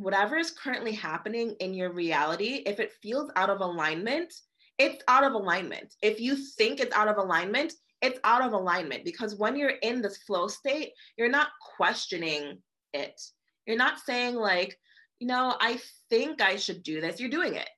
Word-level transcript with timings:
whatever 0.00 0.36
is 0.36 0.50
currently 0.50 0.92
happening 0.92 1.54
in 1.60 1.74
your 1.74 1.92
reality, 1.92 2.62
if 2.66 2.80
it 2.80 2.92
feels 3.02 3.30
out 3.36 3.50
of 3.50 3.60
alignment, 3.60 4.32
it's 4.78 5.04
out 5.08 5.24
of 5.24 5.34
alignment. 5.34 5.94
If 6.02 6.20
you 6.20 6.36
think 6.36 6.80
it's 6.80 6.94
out 6.96 7.08
of 7.08 7.18
alignment, 7.18 7.74
it's 8.00 8.18
out 8.24 8.42
of 8.42 8.52
alignment 8.52 9.04
because 9.04 9.36
when 9.36 9.56
you're 9.56 9.76
in 9.82 10.00
this 10.00 10.18
flow 10.18 10.48
state, 10.48 10.92
you're 11.18 11.28
not 11.28 11.48
questioning 11.76 12.58
it. 12.94 13.20
You're 13.66 13.76
not 13.76 14.00
saying, 14.00 14.36
like, 14.36 14.78
you 15.18 15.26
know, 15.26 15.54
I 15.60 15.78
think 16.08 16.40
I 16.40 16.56
should 16.56 16.82
do 16.82 17.02
this. 17.02 17.20
You're 17.20 17.28
doing 17.28 17.56
it. 17.56 17.68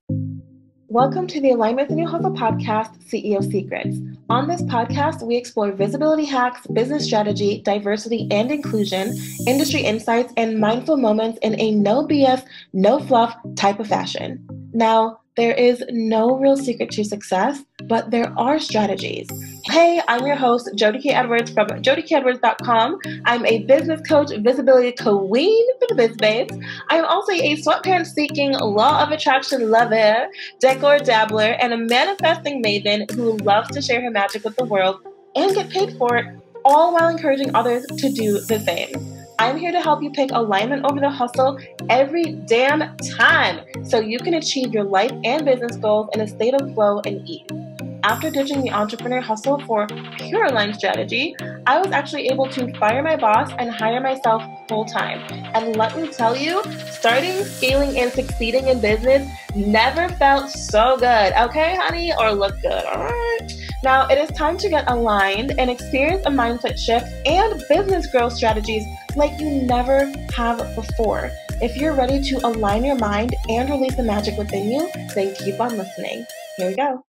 Welcome 0.93 1.27
to 1.29 1.41
the 1.41 1.53
Alignment 1.53 1.89
in 1.89 1.97
New 1.97 2.07
Hustle 2.07 2.33
podcast, 2.33 3.03
CEO 3.09 3.43
Secrets. 3.43 3.97
On 4.29 4.47
this 4.47 4.61
podcast, 4.61 5.27
we 5.27 5.37
explore 5.37 5.73
visibility 5.73 6.27
hacks, 6.27 6.67
business 6.67 7.07
strategy, 7.07 7.63
diversity 7.63 8.29
and 8.31 8.51
inclusion, 8.53 9.17
industry 9.47 9.81
insights, 9.81 10.35
and 10.37 10.61
mindful 10.61 10.99
moments 10.99 11.39
in 11.41 11.59
a 11.59 11.71
no 11.71 12.07
BS, 12.07 12.45
no 12.75 13.01
fluff 13.01 13.35
type 13.57 13.81
of 13.81 13.87
fashion. 13.87 14.47
Now, 14.75 15.22
there 15.35 15.55
is 15.55 15.83
no 15.89 16.37
real 16.37 16.59
secret 16.59 16.91
to 16.91 17.05
success, 17.05 17.65
but 17.85 18.11
there 18.11 18.39
are 18.39 18.59
strategies. 18.59 19.27
Hey, 19.65 20.03
I'm 20.07 20.27
your 20.27 20.37
host, 20.37 20.69
Jody 20.75 21.01
K. 21.01 21.11
Edwards 21.11 21.51
from 21.51 21.69
jodykedwards.com. 21.69 22.99
I'm 23.25 23.47
a 23.47 23.65
business 23.65 24.07
coach, 24.07 24.31
visibility 24.41 24.93
queen 24.93 25.67
for 25.79 25.87
the 25.89 25.95
biz 25.95 26.17
babes. 26.17 26.55
I'm 26.91 27.07
also 27.07 27.33
a 27.33 27.57
sweatpants 27.57 28.09
seeking, 28.09 28.53
law 28.53 29.03
of 29.03 29.11
attraction 29.11 29.71
lover, 29.71 30.29
decor 30.61 30.99
dabbler, 30.99 31.57
and 31.61 31.73
a 31.73 31.79
manifesting 31.79 32.63
maven 32.63 33.11
who 33.13 33.39
loves 33.39 33.71
to 33.71 33.81
share 33.81 34.03
her 34.03 34.11
magic 34.11 34.45
with 34.45 34.57
the 34.57 34.67
world 34.67 35.01
and 35.35 35.55
get 35.55 35.71
paid 35.71 35.97
for 35.97 36.17
it, 36.17 36.27
all 36.67 36.93
while 36.93 37.09
encouraging 37.09 37.55
others 37.55 37.87
to 37.87 38.13
do 38.13 38.39
the 38.41 38.61
same. 38.61 39.22
I'm 39.43 39.57
here 39.57 39.73
to 39.73 39.81
help 39.81 40.05
you 40.05 40.11
pick 40.13 40.31
alignment 40.31 40.85
over 40.85 41.01
the 41.01 41.11
hustle 41.11 41.59
every 41.91 42.23
damn 42.47 42.97
time 42.99 43.67
so 43.85 43.99
you 43.99 44.21
can 44.21 44.35
achieve 44.35 44.73
your 44.73 44.85
life 44.85 45.11
and 45.25 45.45
business 45.45 45.77
goals 45.79 46.11
in 46.15 46.21
a 46.21 46.29
state 46.29 46.55
of 46.55 46.73
flow 46.75 47.01
and 47.05 47.29
ease. 47.29 47.62
After 48.05 48.31
ditching 48.31 48.63
the 48.63 48.73
entrepreneur 48.73 49.21
hustle 49.21 49.61
for 49.61 49.87
pure 50.17 50.47
aligned 50.47 50.75
strategy, 50.75 51.37
I 51.67 51.79
was 51.79 51.93
actually 51.93 52.27
able 52.27 52.49
to 52.49 52.73
fire 52.79 53.01
my 53.01 53.15
boss 53.15 53.53
and 53.59 53.71
hire 53.71 54.01
myself 54.01 54.43
full 54.69 54.85
time. 54.85 55.21
And 55.55 55.77
let 55.77 55.97
me 55.97 56.09
tell 56.09 56.37
you, 56.37 56.65
starting, 56.91 57.45
scaling, 57.45 57.97
and 57.99 58.11
succeeding 58.11 58.67
in 58.67 58.81
business 58.81 59.31
never 59.55 60.09
felt 60.09 60.51
so 60.51 60.97
good. 60.97 61.33
Okay, 61.33 61.77
honey? 61.77 62.13
Or 62.19 62.33
look 62.33 62.61
good. 62.61 62.85
All 62.85 63.05
right. 63.05 63.53
Now 63.85 64.09
it 64.09 64.19
is 64.19 64.31
time 64.31 64.57
to 64.59 64.69
get 64.69 64.91
aligned 64.91 65.55
and 65.59 65.71
experience 65.71 66.27
a 66.27 66.31
mindset 66.31 66.79
shift 66.79 67.07
and 67.25 67.63
business 67.69 68.09
growth 68.09 68.33
strategies 68.33 68.85
like 69.15 69.39
you 69.41 69.49
never 69.49 70.13
have 70.35 70.59
before. 70.75 71.31
If 71.61 71.77
you're 71.77 71.95
ready 71.95 72.21
to 72.21 72.47
align 72.47 72.85
your 72.85 72.97
mind 72.97 73.37
and 73.49 73.71
release 73.71 73.95
the 73.95 74.03
magic 74.03 74.37
within 74.37 74.73
you, 74.73 74.91
then 75.15 75.35
keep 75.37 75.61
on 75.61 75.79
listening. 75.79 76.27
Here 76.57 76.69
we 76.69 76.75
go. 76.75 77.05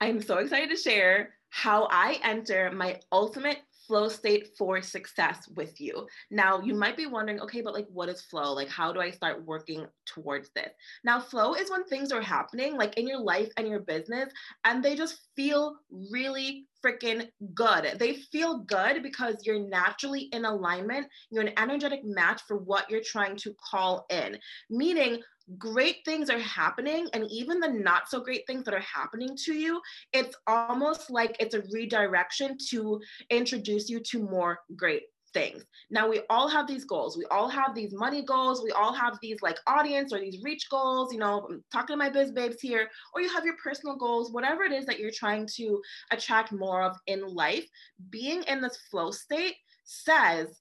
I'm 0.00 0.22
so 0.22 0.38
excited 0.38 0.70
to 0.70 0.76
share 0.76 1.34
how 1.50 1.88
I 1.90 2.18
enter 2.22 2.70
my 2.70 3.00
ultimate 3.12 3.58
flow 3.86 4.08
state 4.08 4.50
for 4.56 4.80
success 4.80 5.48
with 5.56 5.80
you. 5.80 6.06
Now, 6.30 6.60
you 6.60 6.74
might 6.74 6.96
be 6.96 7.06
wondering, 7.06 7.40
okay, 7.40 7.60
but 7.60 7.74
like, 7.74 7.88
what 7.92 8.08
is 8.08 8.22
flow? 8.22 8.52
Like, 8.52 8.68
how 8.68 8.92
do 8.92 9.00
I 9.00 9.10
start 9.10 9.44
working 9.44 9.84
towards 10.06 10.50
this? 10.54 10.70
Now, 11.02 11.18
flow 11.18 11.54
is 11.54 11.70
when 11.70 11.84
things 11.84 12.12
are 12.12 12.22
happening, 12.22 12.76
like 12.76 12.96
in 12.98 13.08
your 13.08 13.18
life 13.18 13.50
and 13.56 13.66
your 13.66 13.80
business, 13.80 14.32
and 14.64 14.82
they 14.82 14.94
just 14.94 15.18
feel 15.34 15.74
really 16.12 16.68
freaking 16.84 17.28
good. 17.54 17.96
They 17.98 18.14
feel 18.32 18.58
good 18.58 19.02
because 19.02 19.36
you're 19.44 19.68
naturally 19.68 20.28
in 20.32 20.44
alignment. 20.44 21.06
You're 21.30 21.46
an 21.46 21.58
energetic 21.58 22.04
match 22.04 22.42
for 22.46 22.56
what 22.56 22.90
you're 22.90 23.02
trying 23.04 23.36
to 23.36 23.54
call 23.70 24.06
in, 24.10 24.38
meaning 24.68 25.20
great 25.58 25.96
things 26.04 26.30
are 26.30 26.38
happening 26.38 27.08
and 27.12 27.28
even 27.30 27.58
the 27.58 27.68
not 27.68 28.08
so 28.08 28.20
great 28.20 28.46
things 28.46 28.64
that 28.64 28.74
are 28.74 28.80
happening 28.80 29.36
to 29.36 29.52
you 29.52 29.80
it's 30.12 30.36
almost 30.46 31.10
like 31.10 31.34
it's 31.40 31.54
a 31.56 31.62
redirection 31.72 32.56
to 32.68 33.00
introduce 33.30 33.88
you 33.88 33.98
to 33.98 34.20
more 34.20 34.60
great 34.76 35.02
things. 35.32 35.64
Now 35.90 36.08
we 36.08 36.22
all 36.30 36.48
have 36.48 36.66
these 36.66 36.84
goals. 36.84 37.16
We 37.16 37.24
all 37.30 37.48
have 37.48 37.74
these 37.74 37.92
money 37.92 38.22
goals. 38.22 38.62
We 38.62 38.72
all 38.72 38.92
have 38.92 39.18
these 39.22 39.38
like 39.42 39.58
audience 39.66 40.12
or 40.12 40.20
these 40.20 40.42
reach 40.42 40.68
goals. 40.70 41.12
You 41.12 41.18
know, 41.18 41.46
I'm 41.48 41.64
talking 41.72 41.94
to 41.94 41.98
my 41.98 42.10
biz 42.10 42.32
babes 42.32 42.60
here, 42.60 42.88
or 43.14 43.20
you 43.20 43.28
have 43.28 43.44
your 43.44 43.56
personal 43.62 43.96
goals, 43.96 44.32
whatever 44.32 44.62
it 44.64 44.72
is 44.72 44.86
that 44.86 44.98
you're 44.98 45.10
trying 45.10 45.48
to 45.56 45.80
attract 46.10 46.52
more 46.52 46.82
of 46.82 46.96
in 47.06 47.26
life. 47.34 47.66
Being 48.10 48.42
in 48.44 48.60
this 48.60 48.78
flow 48.90 49.10
state 49.10 49.56
says, 49.84 50.60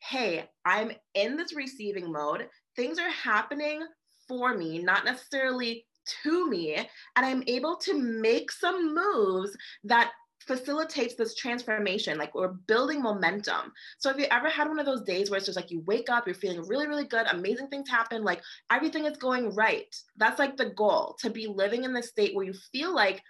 hey, 0.00 0.48
I'm 0.64 0.92
in 1.14 1.36
this 1.36 1.54
receiving 1.54 2.12
mode. 2.12 2.48
Things 2.76 2.98
are 2.98 3.10
happening 3.10 3.82
for 4.28 4.56
me, 4.56 4.78
not 4.78 5.04
necessarily 5.04 5.86
to 6.22 6.48
me, 6.48 6.74
and 6.74 6.86
I'm 7.16 7.42
able 7.46 7.76
to 7.76 7.98
make 7.98 8.50
some 8.50 8.94
moves 8.94 9.56
that 9.84 10.12
facilitates 10.48 11.14
this 11.14 11.34
transformation 11.34 12.18
like 12.18 12.34
we're 12.34 12.48
building 12.48 13.02
momentum. 13.02 13.72
So 13.98 14.10
if 14.10 14.16
you 14.16 14.26
ever 14.30 14.48
had 14.48 14.66
one 14.66 14.80
of 14.80 14.86
those 14.86 15.02
days 15.02 15.30
where 15.30 15.36
it's 15.36 15.46
just 15.46 15.56
like 15.56 15.70
you 15.70 15.80
wake 15.86 16.08
up 16.10 16.26
you're 16.26 16.34
feeling 16.34 16.66
really 16.66 16.88
really 16.88 17.04
good 17.04 17.26
amazing 17.30 17.68
things 17.68 17.88
happen 17.88 18.24
like 18.24 18.40
everything 18.72 19.04
is 19.04 19.18
going 19.18 19.54
right? 19.54 19.94
That's 20.16 20.38
like 20.38 20.56
the 20.56 20.70
goal 20.70 21.16
to 21.20 21.30
be 21.30 21.46
living 21.46 21.84
in 21.84 21.92
the 21.92 22.02
state 22.02 22.34
where 22.34 22.46
you 22.46 22.54
feel 22.72 22.94
like 22.94 23.22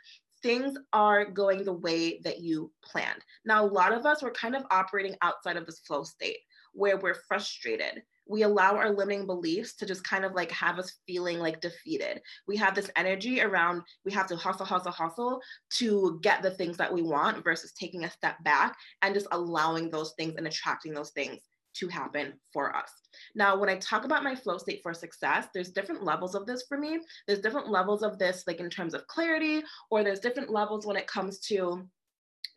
things 0.43 0.78
are 0.93 1.25
going 1.25 1.65
the 1.65 1.73
way 1.73 2.21
that 2.23 2.41
you 2.41 2.71
planned. 2.84 3.25
Now 3.45 3.65
a 3.65 3.67
lot 3.67 3.93
of 3.93 4.07
us 4.07 4.23
were 4.23 4.31
kind 4.31 4.55
of 4.55 4.65
operating 4.71 5.17
outside 5.21 5.57
of 5.57 5.67
this 5.67 5.81
flow 5.81 6.05
state 6.05 6.39
where 6.73 6.97
we're 6.97 7.17
frustrated 7.27 8.03
we 8.28 8.43
allow 8.43 8.77
our 8.77 8.91
limiting 8.91 9.27
beliefs 9.27 9.75
to 9.77 9.87
just 9.87 10.05
kind 10.05 10.25
of 10.25 10.33
like 10.34 10.50
have 10.50 10.78
us 10.78 10.99
feeling 11.06 11.39
like 11.39 11.61
defeated. 11.61 12.21
We 12.47 12.56
have 12.59 12.75
this 12.75 12.91
energy 12.97 13.41
around 13.41 13.83
we 14.05 14.12
have 14.12 14.27
to 14.28 14.37
hustle, 14.37 14.66
hustle, 14.66 14.93
hustle 14.93 15.41
to 15.75 16.19
get 16.22 16.43
the 16.43 16.50
things 16.50 16.77
that 16.77 16.93
we 16.93 17.03
want 17.03 17.43
versus 17.43 17.72
taking 17.72 18.05
a 18.05 18.11
step 18.11 18.37
back 18.44 18.77
and 19.03 19.15
just 19.15 19.27
allowing 19.33 19.91
those 19.91 20.12
things 20.19 20.34
and 20.37 20.47
attracting 20.47 20.93
those 20.93 21.11
things 21.11 21.41
to 21.75 21.89
happen 21.89 22.34
for 22.53 22.75
us. 22.75 22.91
Now, 23.34 23.56
when 23.56 23.69
I 23.69 23.77
talk 23.77 24.05
about 24.05 24.25
my 24.25 24.34
flow 24.34 24.59
state 24.59 24.81
for 24.83 24.93
success, 24.93 25.47
there's 25.55 25.71
different 25.71 26.03
levels 26.03 26.34
of 26.34 26.47
this 26.47 26.65
for 26.69 26.77
me. 26.77 26.99
There's 27.27 27.41
different 27.41 27.69
levels 27.69 28.03
of 28.03 28.19
this, 28.19 28.45
like 28.47 28.60
in 28.60 28.71
terms 28.71 28.95
of 28.95 29.06
clarity, 29.06 29.62
or 29.91 30.03
there's 30.03 30.21
different 30.21 30.50
levels 30.50 30.87
when 30.87 30.97
it 30.97 31.06
comes 31.06 31.39
to 31.41 31.87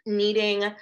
needing 0.05 0.73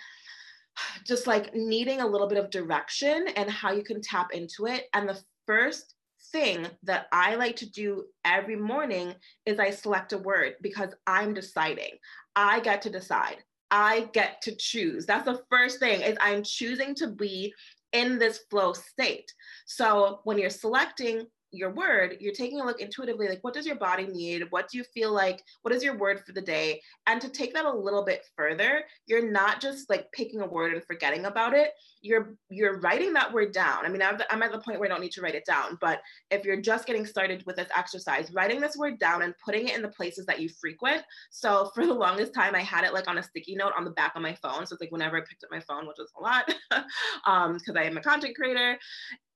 just 1.06 1.28
like 1.28 1.54
needing 1.54 2.02
a 2.02 2.08
little 2.08 2.28
bit 2.28 2.38
of 2.38 2.50
direction 2.50 3.28
and 3.36 3.50
how 3.50 3.72
you 3.72 3.84
can 3.84 4.02
tap 4.02 4.34
into 4.34 4.66
it. 4.68 4.86
And 4.94 5.08
the 5.08 5.20
first 5.46 5.96
thing 6.32 6.68
that 6.84 7.08
I 7.12 7.36
like 7.36 7.56
to 7.58 7.70
do 7.70 8.06
every 8.26 8.56
morning 8.56 9.14
is 9.46 9.60
I 9.60 9.72
select 9.72 10.14
a 10.14 10.18
word 10.18 10.56
because 10.62 10.94
I'm 11.08 11.34
deciding. 11.34 11.92
I 12.36 12.60
get 12.60 12.82
to 12.84 12.90
decide. 12.90 13.38
I 13.72 14.10
get 14.14 14.42
to 14.44 14.56
choose. 14.56 15.06
That's 15.06 15.26
the 15.26 15.42
first 15.50 15.80
thing 15.80 16.02
is 16.02 16.18
I'm 16.20 16.44
choosing 16.44 16.96
to 16.96 17.08
be 17.08 17.54
in 17.94 18.20
this 18.20 18.40
flow 18.50 18.74
state. 18.74 19.32
So 19.66 20.20
when 20.24 20.38
you're 20.38 20.50
selecting 20.50 21.28
your 21.52 21.72
word, 21.72 22.18
you're 22.20 22.34
taking 22.34 22.62
a 22.62 22.66
look 22.66 22.80
intuitively, 22.80 23.28
like 23.28 23.44
what 23.44 23.54
does 23.54 23.66
your 23.66 23.76
body 23.76 24.06
need? 24.06 24.44
What 24.50 24.70
do 24.70 24.78
you 24.78 24.84
feel 24.84 25.12
like? 25.12 25.44
What 25.64 25.74
is 25.74 25.84
your 25.84 25.98
word 25.98 26.22
for 26.26 26.32
the 26.34 26.42
day? 26.42 26.82
And 27.08 27.20
to 27.22 27.30
take 27.30 27.54
that 27.54 27.66
a 27.66 27.74
little 27.74 28.04
bit 28.04 28.26
further, 28.36 28.84
you're 29.08 29.32
not 29.32 29.62
just 29.62 29.90
like 29.90 30.12
picking 30.12 30.42
a 30.42 30.48
word 30.48 30.74
and 30.74 30.84
forgetting 30.84 31.26
about 31.26 31.54
it. 31.54 31.72
You're 32.02 32.36
you're 32.50 32.80
writing 32.80 33.14
that 33.14 33.34
word 33.34 33.52
down. 33.52 33.86
I 33.86 33.90
mean, 33.90 34.02
I'm, 34.02 34.44
at 34.44 34.52
the 34.52 34.60
point 34.60 34.80
where 34.80 34.88
I 34.88 34.94
don't 34.94 35.02
need 35.02 35.12
to 35.14 35.22
write 35.22 35.36
it 35.36 35.46
down, 35.46 35.78
but 35.82 36.00
if 36.32 36.46
you're 36.46 36.62
just 36.62 36.86
getting 36.86 37.06
started 37.06 37.44
with 37.46 37.56
this 37.56 37.68
exercise, 37.76 38.32
writing 38.34 38.62
this 38.62 38.78
word 38.78 39.00
down 39.00 39.24
and 39.24 39.34
putting 39.44 39.68
it 39.68 39.76
in 39.76 39.82
the 39.82 39.90
places 39.90 40.26
that 40.28 40.40
you 40.40 40.50
frequent. 40.50 41.04
So 41.30 41.72
for 41.76 41.86
the 41.86 41.94
longest 41.94 42.34
time, 42.34 42.56
I 42.56 42.62
had 42.62 42.84
it 42.84 42.94
like 42.94 43.08
on 43.08 43.18
a 43.18 43.24
sticky 43.24 43.56
note 43.56 43.74
on 43.78 43.84
the 43.84 43.92
back 43.92 44.14
of 44.16 44.22
my 44.22 44.36
phone. 44.36 44.66
So 44.66 44.74
it's 44.74 44.82
like 44.82 44.92
whenever 44.92 45.18
I 45.18 45.22
picked 45.22 45.44
up 45.44 45.52
my 45.52 45.60
phone, 45.60 45.88
which 45.88 45.98
was 45.98 46.12
a 46.18 46.22
lot, 46.22 46.46
because 46.48 46.84
um, 47.26 47.78
I 47.78 47.84
am 47.84 47.98
a 47.98 48.02
content 48.02 48.36
creator, 48.36 48.78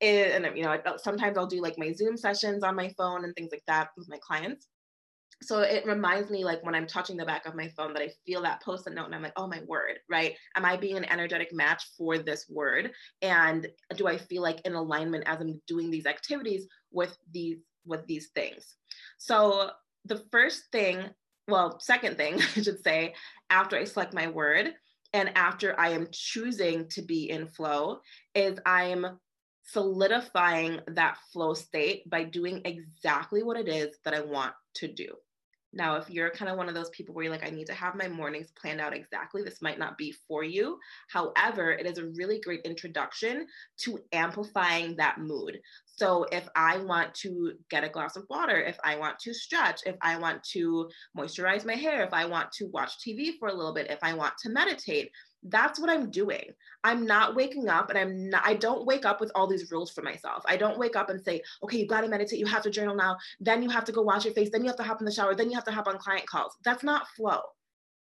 and 0.03 0.57
you 0.57 0.63
know 0.63 0.71
uh, 0.71 0.97
sometimes 0.97 1.37
i'll 1.37 1.47
do 1.47 1.61
like 1.61 1.77
my 1.77 1.91
zoom 1.91 2.17
sessions 2.17 2.63
on 2.63 2.75
my 2.75 2.89
phone 2.97 3.23
and 3.23 3.35
things 3.35 3.51
like 3.51 3.63
that 3.67 3.89
with 3.97 4.09
my 4.09 4.17
clients. 4.17 4.67
So 5.41 5.59
it 5.59 5.85
reminds 5.85 6.29
me 6.29 6.45
like 6.45 6.63
when 6.63 6.75
i'm 6.75 6.87
touching 6.87 7.17
the 7.17 7.25
back 7.25 7.45
of 7.45 7.55
my 7.55 7.67
phone 7.69 7.93
that 7.93 8.01
i 8.01 8.09
feel 8.25 8.41
that 8.43 8.61
post-it 8.61 8.93
note 8.93 9.05
and 9.05 9.15
i'm 9.15 9.23
like 9.23 9.33
oh 9.35 9.47
my 9.47 9.61
word 9.67 9.99
right? 10.09 10.35
Am 10.55 10.65
i 10.65 10.77
being 10.77 10.97
an 10.97 11.11
energetic 11.11 11.53
match 11.53 11.83
for 11.97 12.17
this 12.17 12.45
word? 12.49 12.91
And 13.21 13.67
do 13.97 14.07
i 14.07 14.17
feel 14.17 14.41
like 14.41 14.61
in 14.65 14.73
alignment 14.73 15.25
as 15.27 15.41
i'm 15.41 15.61
doing 15.67 15.89
these 15.89 16.05
activities 16.05 16.67
with 16.91 17.17
these 17.31 17.57
with 17.85 18.05
these 18.07 18.29
things? 18.29 18.75
So 19.17 19.71
the 20.05 20.23
first 20.31 20.63
thing 20.71 21.09
well 21.47 21.79
second 21.79 22.17
thing 22.17 22.35
i 22.55 22.61
should 22.61 22.83
say 22.83 23.13
after 23.49 23.77
i 23.77 23.83
select 23.83 24.13
my 24.13 24.27
word 24.27 24.73
and 25.13 25.31
after 25.35 25.79
i 25.79 25.89
am 25.89 26.07
choosing 26.11 26.87
to 26.89 27.01
be 27.01 27.29
in 27.29 27.47
flow 27.47 27.99
is 28.35 28.59
i'm 28.65 29.19
solidifying 29.63 30.79
that 30.87 31.17
flow 31.31 31.53
state 31.53 32.09
by 32.09 32.23
doing 32.23 32.61
exactly 32.65 33.43
what 33.43 33.57
it 33.57 33.67
is 33.67 33.97
that 34.03 34.13
I 34.13 34.21
want 34.21 34.53
to 34.75 34.87
do. 34.87 35.15
Now, 35.75 35.95
if 35.95 36.09
you're 36.09 36.29
kind 36.29 36.51
of 36.51 36.57
one 36.57 36.69
of 36.69 36.75
those 36.75 36.91
people 36.91 37.15
where 37.15 37.23
you're 37.23 37.33
like, 37.33 37.45
I 37.45 37.49
need 37.49 37.65
to 37.67 37.73
have 37.73 37.95
my 37.95 38.07
mornings 38.07 38.51
planned 38.51 38.79
out 38.79 38.95
exactly, 38.95 39.41
this 39.41 39.61
might 39.61 39.79
not 39.79 39.97
be 39.97 40.13
for 40.27 40.43
you. 40.43 40.77
However, 41.09 41.71
it 41.71 41.87
is 41.87 41.97
a 41.97 42.09
really 42.15 42.39
great 42.39 42.61
introduction 42.63 43.47
to 43.79 43.99
amplifying 44.11 44.95
that 44.97 45.19
mood. 45.19 45.59
So, 45.85 46.25
if 46.31 46.47
I 46.55 46.77
want 46.77 47.15
to 47.15 47.53
get 47.69 47.83
a 47.83 47.89
glass 47.89 48.15
of 48.15 48.25
water, 48.29 48.61
if 48.61 48.77
I 48.83 48.97
want 48.97 49.17
to 49.19 49.33
stretch, 49.33 49.81
if 49.85 49.95
I 50.01 50.17
want 50.17 50.43
to 50.51 50.89
moisturize 51.17 51.65
my 51.65 51.75
hair, 51.75 52.03
if 52.03 52.13
I 52.13 52.25
want 52.25 52.51
to 52.53 52.67
watch 52.67 52.91
TV 52.99 53.31
for 53.39 53.47
a 53.47 53.53
little 53.53 53.73
bit, 53.73 53.89
if 53.89 53.99
I 54.03 54.13
want 54.13 54.33
to 54.43 54.49
meditate, 54.49 55.09
that's 55.45 55.79
what 55.79 55.89
I'm 55.89 56.09
doing. 56.09 56.51
I'm 56.83 57.05
not 57.05 57.35
waking 57.35 57.69
up 57.69 57.89
and 57.89 57.97
I'm 57.97 58.29
not, 58.29 58.43
I 58.45 58.53
don't 58.53 58.85
wake 58.85 59.05
up 59.05 59.19
with 59.19 59.31
all 59.35 59.47
these 59.47 59.71
rules 59.71 59.91
for 59.91 60.01
myself. 60.01 60.43
I 60.47 60.57
don't 60.57 60.77
wake 60.77 60.95
up 60.95 61.09
and 61.09 61.23
say, 61.23 61.41
okay, 61.63 61.77
you've 61.77 61.89
got 61.89 62.01
to 62.01 62.07
meditate, 62.07 62.39
you 62.39 62.45
have 62.45 62.63
to 62.63 62.69
journal 62.69 62.95
now, 62.95 63.17
then 63.39 63.61
you 63.61 63.69
have 63.69 63.85
to 63.85 63.91
go 63.91 64.01
wash 64.01 64.25
your 64.25 64.33
face, 64.33 64.49
then 64.51 64.61
you 64.61 64.67
have 64.67 64.77
to 64.77 64.83
hop 64.83 65.01
in 65.01 65.05
the 65.05 65.11
shower, 65.11 65.35
then 65.35 65.49
you 65.49 65.55
have 65.55 65.65
to 65.65 65.71
hop 65.71 65.87
on 65.87 65.97
client 65.97 66.25
calls. 66.27 66.57
That's 66.63 66.83
not 66.83 67.07
flow. 67.09 67.41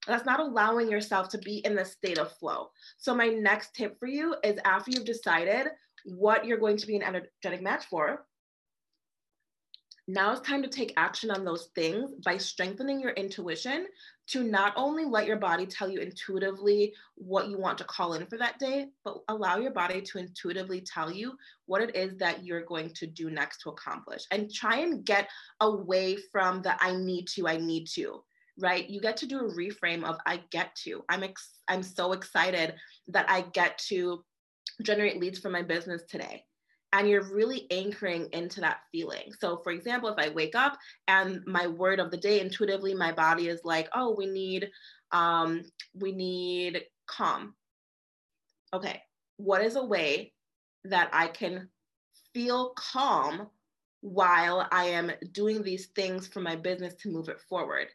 That's 0.07 0.25
not 0.25 0.39
allowing 0.39 0.89
yourself 0.89 1.29
to 1.29 1.37
be 1.37 1.57
in 1.59 1.75
the 1.75 1.85
state 1.85 2.17
of 2.17 2.31
flow. 2.31 2.71
So, 2.97 3.13
my 3.13 3.27
next 3.27 3.75
tip 3.75 3.99
for 3.99 4.07
you 4.07 4.35
is 4.43 4.57
after 4.63 4.91
you've 4.91 5.05
decided 5.05 5.67
what 6.05 6.45
you're 6.45 6.57
going 6.57 6.77
to 6.77 6.87
be 6.87 6.95
an 6.95 7.03
energetic 7.03 7.61
match 7.61 7.85
for, 7.85 8.25
now 10.09 10.31
it's 10.31 10.41
time 10.41 10.63
to 10.63 10.67
take 10.67 10.91
action 10.97 11.29
on 11.29 11.45
those 11.45 11.69
things 11.75 12.09
by 12.25 12.35
strengthening 12.35 12.99
your 12.99 13.11
intuition 13.11 13.85
to 14.25 14.43
not 14.43 14.73
only 14.75 15.05
let 15.05 15.27
your 15.27 15.37
body 15.37 15.67
tell 15.67 15.87
you 15.87 15.99
intuitively 15.99 16.95
what 17.13 17.47
you 17.47 17.59
want 17.59 17.77
to 17.77 17.83
call 17.83 18.13
in 18.13 18.25
for 18.25 18.35
that 18.37 18.57
day, 18.57 18.87
but 19.05 19.19
allow 19.27 19.57
your 19.57 19.69
body 19.69 20.01
to 20.01 20.17
intuitively 20.17 20.81
tell 20.81 21.11
you 21.11 21.33
what 21.67 21.83
it 21.83 21.95
is 21.95 22.17
that 22.17 22.43
you're 22.43 22.65
going 22.65 22.89
to 22.95 23.05
do 23.05 23.29
next 23.29 23.61
to 23.61 23.69
accomplish. 23.69 24.23
And 24.31 24.51
try 24.51 24.79
and 24.79 25.05
get 25.05 25.29
away 25.61 26.17
from 26.31 26.63
the 26.63 26.75
I 26.83 26.95
need 26.95 27.27
to, 27.35 27.47
I 27.47 27.57
need 27.57 27.85
to, 27.93 28.23
right? 28.57 28.89
You 28.89 28.99
get 29.01 29.17
to 29.17 29.27
do 29.27 29.39
a 29.41 29.53
reframe 29.53 30.03
of 30.03 30.17
I 30.25 30.41
get 30.49 30.75
to. 30.85 31.03
I'm 31.07 31.21
ex- 31.21 31.59
I'm 31.67 31.83
so 31.83 32.13
excited 32.13 32.73
that 33.09 33.29
I 33.29 33.41
get 33.41 33.77
to 33.89 34.23
generate 34.81 35.19
leads 35.19 35.37
for 35.37 35.51
my 35.51 35.61
business 35.61 36.01
today 36.09 36.45
and 36.93 37.07
you're 37.09 37.23
really 37.33 37.67
anchoring 37.71 38.29
into 38.33 38.61
that 38.61 38.81
feeling. 38.91 39.31
So, 39.39 39.57
for 39.57 39.71
example, 39.71 40.09
if 40.09 40.17
I 40.17 40.29
wake 40.33 40.55
up 40.55 40.77
and 41.07 41.45
my 41.45 41.67
word 41.67 41.99
of 41.99 42.11
the 42.11 42.17
day 42.17 42.39
intuitively, 42.39 42.93
my 42.93 43.11
body 43.11 43.47
is 43.47 43.63
like, 43.63 43.89
"Oh, 43.93 44.15
we 44.15 44.25
need, 44.27 44.71
um, 45.11 45.63
we 45.93 46.11
need 46.11 46.85
calm." 47.07 47.55
Okay, 48.73 49.01
what 49.37 49.63
is 49.63 49.75
a 49.75 49.83
way 49.85 50.33
that 50.85 51.09
I 51.13 51.27
can 51.27 51.69
feel 52.33 52.73
calm 52.75 53.49
while 54.01 54.67
I 54.71 54.85
am 54.85 55.11
doing 55.31 55.63
these 55.63 55.87
things 55.87 56.27
for 56.27 56.41
my 56.41 56.55
business 56.55 56.95
to 56.95 57.09
move 57.09 57.29
it 57.29 57.41
forward? 57.41 57.87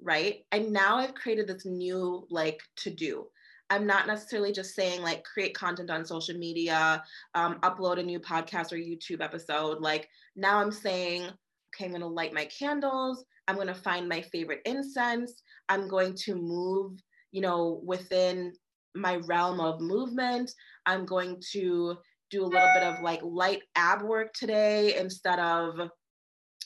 Right. 0.00 0.46
And 0.52 0.72
now 0.72 0.96
I've 0.98 1.14
created 1.14 1.48
this 1.48 1.64
new 1.64 2.26
like 2.30 2.62
to 2.76 2.90
do. 2.90 3.28
I'm 3.70 3.86
not 3.86 4.06
necessarily 4.06 4.52
just 4.52 4.74
saying 4.74 5.02
like 5.02 5.24
create 5.24 5.54
content 5.54 5.90
on 5.90 6.04
social 6.04 6.36
media, 6.38 7.02
um, 7.34 7.60
upload 7.60 7.98
a 7.98 8.02
new 8.02 8.18
podcast 8.18 8.72
or 8.72 8.76
YouTube 8.76 9.22
episode. 9.22 9.80
Like 9.80 10.08
now 10.36 10.58
I'm 10.58 10.72
saying, 10.72 11.22
okay, 11.24 11.84
I'm 11.84 11.90
going 11.90 12.00
to 12.00 12.06
light 12.06 12.32
my 12.32 12.46
candles. 12.46 13.24
I'm 13.46 13.56
going 13.56 13.68
to 13.68 13.74
find 13.74 14.08
my 14.08 14.22
favorite 14.22 14.60
incense. 14.64 15.42
I'm 15.68 15.88
going 15.88 16.14
to 16.24 16.34
move, 16.34 16.98
you 17.32 17.40
know, 17.40 17.80
within 17.84 18.52
my 18.94 19.16
realm 19.26 19.60
of 19.60 19.80
movement. 19.80 20.50
I'm 20.86 21.04
going 21.04 21.42
to 21.52 21.96
do 22.30 22.44
a 22.44 22.46
little 22.46 22.68
bit 22.74 22.82
of 22.82 23.00
like 23.02 23.20
light 23.22 23.62
ab 23.74 24.02
work 24.02 24.32
today 24.34 24.96
instead 24.98 25.38
of 25.38 25.90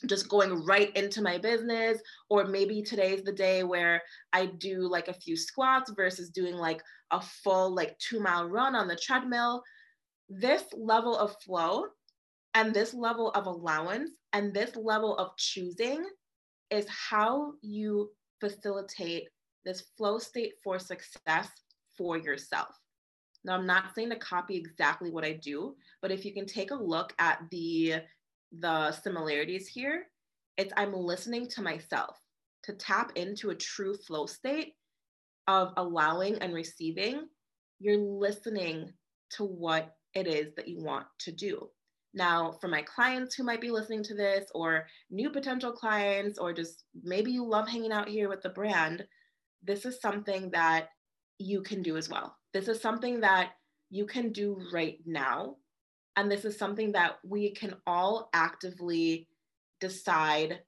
just 0.07 0.29
going 0.29 0.65
right 0.65 0.95
into 0.97 1.23
my 1.23 1.39
business 1.39 1.99
or 2.29 2.45
maybe 2.45 2.83
today's 2.83 3.23
the 3.23 3.33
day 3.33 3.63
where 3.63 4.03
i 4.33 4.47
do 4.47 4.89
like 4.89 5.09
a 5.09 5.13
few 5.13 5.37
squats 5.37 5.93
versus 5.97 6.31
doing 6.31 6.55
like 6.55 6.83
a 7.13 7.21
full 7.21 7.73
like 7.75 7.97
two 7.99 8.19
mile 8.19 8.49
run 8.49 8.75
on 8.75 8.89
the 8.89 8.97
treadmill. 8.97 9.63
This 10.29 10.65
level 10.77 11.17
of 11.17 11.37
flow 11.43 11.85
and 12.55 12.75
this 12.75 12.93
level 12.93 13.31
of 13.33 13.47
allowance 13.47 14.11
and 14.33 14.53
this 14.53 14.75
level 14.75 15.17
of 15.19 15.37
choosing 15.37 16.05
is 16.71 16.87
how 16.89 17.53
you 17.61 18.11
facilitate 18.41 19.29
this 19.65 19.85
flow 19.97 20.19
state 20.19 20.55
for 20.65 20.79
success 20.79 21.49
for 21.97 22.17
yourself. 22.17 22.75
Now 23.45 23.57
i'm 23.57 23.67
not 23.67 23.95
saying 23.95 24.11
to 24.11 24.17
copy 24.17 24.57
exactly 24.57 25.11
what 25.11 25.25
i 25.25 25.33
do 25.33 25.75
but 26.01 26.13
if 26.13 26.25
you 26.25 26.33
can 26.33 26.47
take 26.47 26.71
a 26.71 26.77
look 26.77 27.13
at 27.19 27.41
the 27.51 27.95
the 28.59 28.93
similarities 28.93 29.69
here. 29.69 30.05
It's 30.57 30.73
I'm 30.77 30.93
listening 30.93 31.49
to 31.49 31.63
myself 31.63 32.19
to 32.65 32.73
tap 32.75 33.13
into 33.17 33.51
a 33.51 33.55
true 33.55 33.97
flow 33.97 34.27
state 34.27 34.75
of 35.49 35.73
allowing 35.77 36.37
and 36.37 36.55
receiving. 36.55 37.29
You're 37.81 37.99
listening 37.99 38.93
to 39.37 39.45
what 39.45 39.97
it 40.15 40.27
is 40.27 40.55
that 40.57 40.69
you 40.69 40.83
want 40.83 41.07
to 41.21 41.33
do. 41.33 41.69
Now, 42.15 42.59
for 42.61 42.69
my 42.69 42.83
clients 42.83 43.35
who 43.35 43.43
might 43.43 43.63
be 43.63 43.71
listening 43.71 44.03
to 44.05 44.15
this, 44.15 44.51
or 44.55 44.87
new 45.11 45.31
potential 45.31 45.73
clients, 45.73 46.39
or 46.39 46.53
just 46.53 46.85
maybe 47.03 47.33
you 47.33 47.45
love 47.45 47.67
hanging 47.67 47.93
out 47.93 48.09
here 48.09 48.29
with 48.29 48.43
the 48.43 48.51
brand, 48.51 49.07
this 49.63 49.87
is 49.87 50.01
something 50.01 50.51
that 50.51 50.89
you 51.39 51.63
can 51.63 51.83
do 51.83 51.97
as 51.97 52.11
well. 52.11 52.37
This 52.53 52.69
is 52.69 52.83
something 52.83 53.21
that 53.21 53.53
you 53.89 54.05
can 54.05 54.31
do 54.31 54.61
right 54.73 54.99
now 55.07 55.57
and 56.17 56.31
this 56.31 56.45
is 56.45 56.59
something 56.59 56.93
that 56.93 57.19
we 57.25 57.51
can 57.51 57.75
all 57.87 58.29
actively 58.33 59.29
decide 59.81 60.61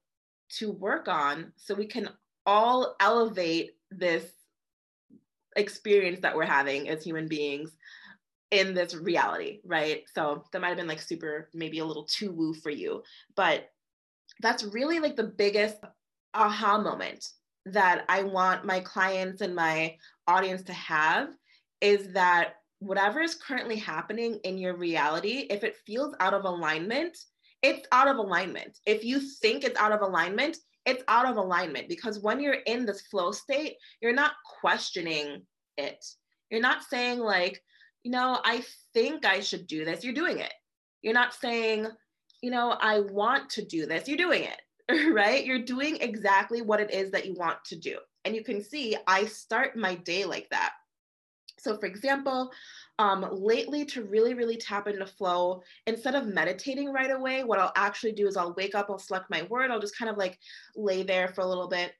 to 0.48 0.70
work 0.72 1.08
on 1.08 1.52
so 1.56 1.74
we 1.74 1.86
can 1.86 2.08
all 2.46 2.96
elevate 3.00 3.72
this 3.90 4.24
experience 5.56 6.20
that 6.20 6.34
we're 6.34 6.44
having 6.44 6.88
as 6.88 7.04
human 7.04 7.28
beings 7.28 7.76
in 8.50 8.74
this 8.74 8.94
reality, 8.94 9.60
right? 9.64 10.02
So 10.14 10.44
that 10.52 10.60
might 10.60 10.68
have 10.68 10.76
been 10.76 10.86
like 10.86 11.00
super, 11.00 11.48
maybe 11.54 11.78
a 11.78 11.84
little 11.84 12.04
too 12.04 12.32
woo 12.32 12.54
for 12.54 12.70
you, 12.70 13.02
but 13.34 13.70
that's 14.40 14.64
really 14.64 15.00
like 15.00 15.16
the 15.16 15.24
biggest 15.24 15.76
aha 16.34 16.78
moment 16.78 17.28
that 17.66 18.04
I 18.08 18.22
want 18.22 18.64
my 18.64 18.80
clients 18.80 19.40
and 19.40 19.54
my 19.54 19.96
audience 20.26 20.62
to 20.64 20.72
have 20.72 21.28
is 21.80 22.12
that 22.12 22.56
whatever 22.84 23.20
is 23.20 23.34
currently 23.34 23.76
happening 23.76 24.38
in 24.44 24.58
your 24.58 24.76
reality, 24.76 25.46
if 25.50 25.64
it 25.64 25.76
feels 25.86 26.14
out 26.20 26.34
of 26.34 26.44
alignment, 26.44 27.16
it's 27.62 27.88
out 27.92 28.08
of 28.08 28.18
alignment. 28.18 28.78
If 28.86 29.04
you 29.04 29.20
think 29.20 29.64
it's 29.64 29.78
out 29.80 29.92
of 29.92 30.02
alignment, 30.02 30.58
it's 30.84 31.02
out 31.08 31.26
of 31.26 31.36
alignment 31.36 31.88
because 31.88 32.20
when 32.20 32.40
you're 32.40 32.58
in 32.66 32.84
this 32.84 33.02
flow 33.02 33.32
state, 33.32 33.76
you're 34.02 34.12
not 34.12 34.32
questioning 34.60 35.42
it. 35.78 36.04
You're 36.50 36.60
not 36.60 36.84
saying, 36.84 37.20
like, 37.20 37.62
you 38.02 38.10
know, 38.10 38.40
I 38.44 38.62
think 38.92 39.24
I 39.24 39.40
should 39.40 39.66
do 39.66 39.84
this. 39.84 40.04
You're 40.04 40.12
doing 40.12 40.38
it. 40.38 40.52
You're 41.00 41.14
not 41.14 41.32
saying, 41.32 41.88
you 42.42 42.50
know, 42.50 42.76
I 42.80 43.00
want 43.00 43.48
to 43.50 43.64
do 43.64 43.86
this. 43.86 44.06
You're 44.06 44.18
doing 44.18 44.44
it, 44.44 45.12
right? 45.14 45.44
You're 45.44 45.64
doing 45.64 45.96
exactly 46.00 46.60
what 46.60 46.80
it 46.80 46.92
is 46.92 47.10
that 47.12 47.24
you 47.24 47.32
want 47.34 47.64
to 47.66 47.76
do. 47.76 47.98
And 48.26 48.34
you 48.36 48.44
can 48.44 48.62
see 48.62 48.96
I 49.06 49.24
start 49.24 49.76
my 49.76 49.94
day 49.94 50.26
like 50.26 50.48
that. 50.50 50.72
So, 51.64 51.78
for 51.78 51.86
example, 51.86 52.52
um, 52.98 53.26
lately 53.32 53.86
to 53.86 54.04
really, 54.04 54.34
really 54.34 54.58
tap 54.58 54.86
into 54.86 55.06
flow, 55.06 55.62
instead 55.86 56.14
of 56.14 56.26
meditating 56.26 56.92
right 56.92 57.10
away, 57.10 57.42
what 57.42 57.58
I'll 57.58 57.72
actually 57.74 58.12
do 58.12 58.26
is 58.26 58.36
I'll 58.36 58.52
wake 58.52 58.74
up, 58.74 58.88
I'll 58.90 58.98
select 58.98 59.30
my 59.30 59.42
word, 59.44 59.70
I'll 59.70 59.80
just 59.80 59.98
kind 59.98 60.10
of 60.10 60.18
like 60.18 60.38
lay 60.76 61.02
there 61.02 61.28
for 61.28 61.40
a 61.40 61.46
little 61.46 61.68
bit. 61.68 61.92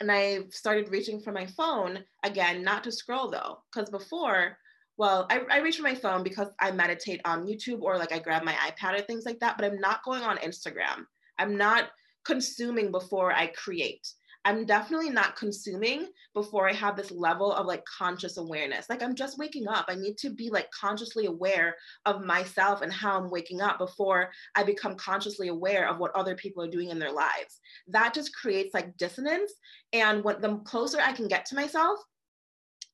And 0.00 0.10
I 0.10 0.44
started 0.50 0.90
reaching 0.90 1.20
for 1.20 1.32
my 1.32 1.44
phone 1.44 2.02
again, 2.22 2.62
not 2.62 2.82
to 2.84 2.92
scroll 2.92 3.30
though, 3.30 3.58
because 3.70 3.90
before, 3.90 4.56
well, 4.96 5.26
I, 5.28 5.42
I 5.50 5.58
reach 5.58 5.76
for 5.76 5.82
my 5.82 5.94
phone 5.94 6.22
because 6.22 6.48
I 6.58 6.70
meditate 6.70 7.20
on 7.26 7.46
YouTube 7.46 7.82
or 7.82 7.98
like 7.98 8.12
I 8.12 8.20
grab 8.20 8.42
my 8.42 8.54
iPad 8.54 8.98
or 8.98 9.02
things 9.02 9.26
like 9.26 9.38
that, 9.40 9.58
but 9.58 9.66
I'm 9.66 9.80
not 9.80 10.02
going 10.02 10.22
on 10.22 10.38
Instagram. 10.38 11.04
I'm 11.38 11.58
not 11.58 11.90
consuming 12.24 12.90
before 12.90 13.32
I 13.32 13.48
create. 13.48 14.08
I'm 14.44 14.66
definitely 14.66 15.10
not 15.10 15.36
consuming 15.36 16.08
before 16.34 16.68
I 16.68 16.72
have 16.72 16.96
this 16.96 17.12
level 17.12 17.52
of 17.52 17.66
like 17.66 17.84
conscious 17.84 18.38
awareness. 18.38 18.86
Like 18.90 19.02
I'm 19.02 19.14
just 19.14 19.38
waking 19.38 19.68
up. 19.68 19.86
I 19.88 19.94
need 19.94 20.18
to 20.18 20.30
be 20.30 20.50
like 20.50 20.68
consciously 20.72 21.26
aware 21.26 21.76
of 22.06 22.24
myself 22.24 22.82
and 22.82 22.92
how 22.92 23.16
I'm 23.16 23.30
waking 23.30 23.60
up 23.60 23.78
before 23.78 24.30
I 24.56 24.64
become 24.64 24.96
consciously 24.96 25.48
aware 25.48 25.88
of 25.88 25.98
what 25.98 26.14
other 26.16 26.34
people 26.34 26.62
are 26.64 26.70
doing 26.70 26.90
in 26.90 26.98
their 26.98 27.12
lives. 27.12 27.60
That 27.86 28.14
just 28.14 28.34
creates 28.34 28.74
like 28.74 28.96
dissonance. 28.96 29.52
And 29.92 30.24
what 30.24 30.40
the 30.40 30.56
closer 30.58 30.98
I 31.00 31.12
can 31.12 31.28
get 31.28 31.46
to 31.46 31.54
myself, 31.54 32.00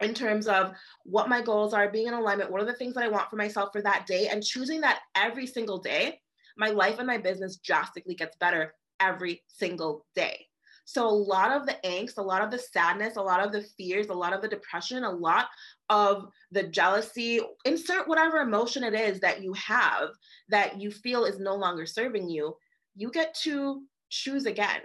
in 0.01 0.15
terms 0.15 0.47
of 0.47 0.73
what 1.05 1.29
my 1.29 1.41
goals 1.41 1.73
are, 1.73 1.91
being 1.91 2.09
in 2.09 2.15
alignment, 2.15 2.51
what 2.51 2.61
are 2.61 2.67
the 2.67 2.75
things 2.75 2.95
that 2.95 3.05
I 3.05 3.09
want 3.09 3.31
for 3.31 3.37
myself 3.37 3.71
for 3.73 3.83
that 3.83 4.07
day, 4.07 4.29
and 4.29 4.45
choosing 4.45 4.81
that 4.83 5.01
every 5.15 5.47
single 5.47 5.79
day, 5.79 6.21
my 6.57 6.69
life 6.71 6.99
and 6.99 7.07
my 7.07 7.19
business 7.19 7.57
drastically 7.57 8.15
gets 8.15 8.37
better 8.37 8.75
every 9.01 9.43
single 9.49 10.07
day. 10.15 10.48
So 10.91 11.07
a 11.07 11.11
lot 11.11 11.53
of 11.53 11.67
the 11.67 11.77
angst, 11.85 12.17
a 12.17 12.23
lot 12.23 12.41
of 12.41 12.51
the 12.51 12.59
sadness, 12.59 13.17
a 13.17 13.23
lot 13.23 13.45
of 13.45 13.53
the 13.53 13.61
fears, 13.61 14.09
a 14.09 14.15
lot 14.15 14.33
of 14.33 14.41
the 14.41 14.49
depression, 14.49 15.05
a 15.05 15.11
lot 15.11 15.49
of 15.91 16.31
the 16.51 16.63
jealousy, 16.63 17.41
insert 17.67 18.09
whatever 18.09 18.39
emotion 18.39 18.83
it 18.83 18.95
is 18.95 19.21
that 19.21 19.43
you 19.43 19.53
have 19.53 20.09
that 20.49 20.81
you 20.81 20.91
feel 20.91 21.27
is 21.27 21.39
no 21.39 21.55
longer 21.55 21.85
serving 21.85 22.31
you, 22.31 22.57
you 22.97 23.11
get 23.11 23.35
to 23.35 23.83
choose 24.09 24.47
again. 24.47 24.81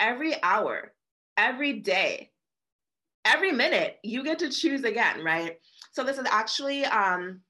every 0.00 0.42
hour, 0.42 0.92
every 1.36 1.74
day, 1.80 2.32
every 3.24 3.52
minute, 3.52 3.98
you 4.02 4.24
get 4.24 4.40
to 4.40 4.48
choose 4.50 4.82
again, 4.82 5.22
right? 5.24 5.58
So 5.92 6.02
this 6.02 6.18
is 6.18 6.26
actually 6.28 6.84
um, 6.86 7.42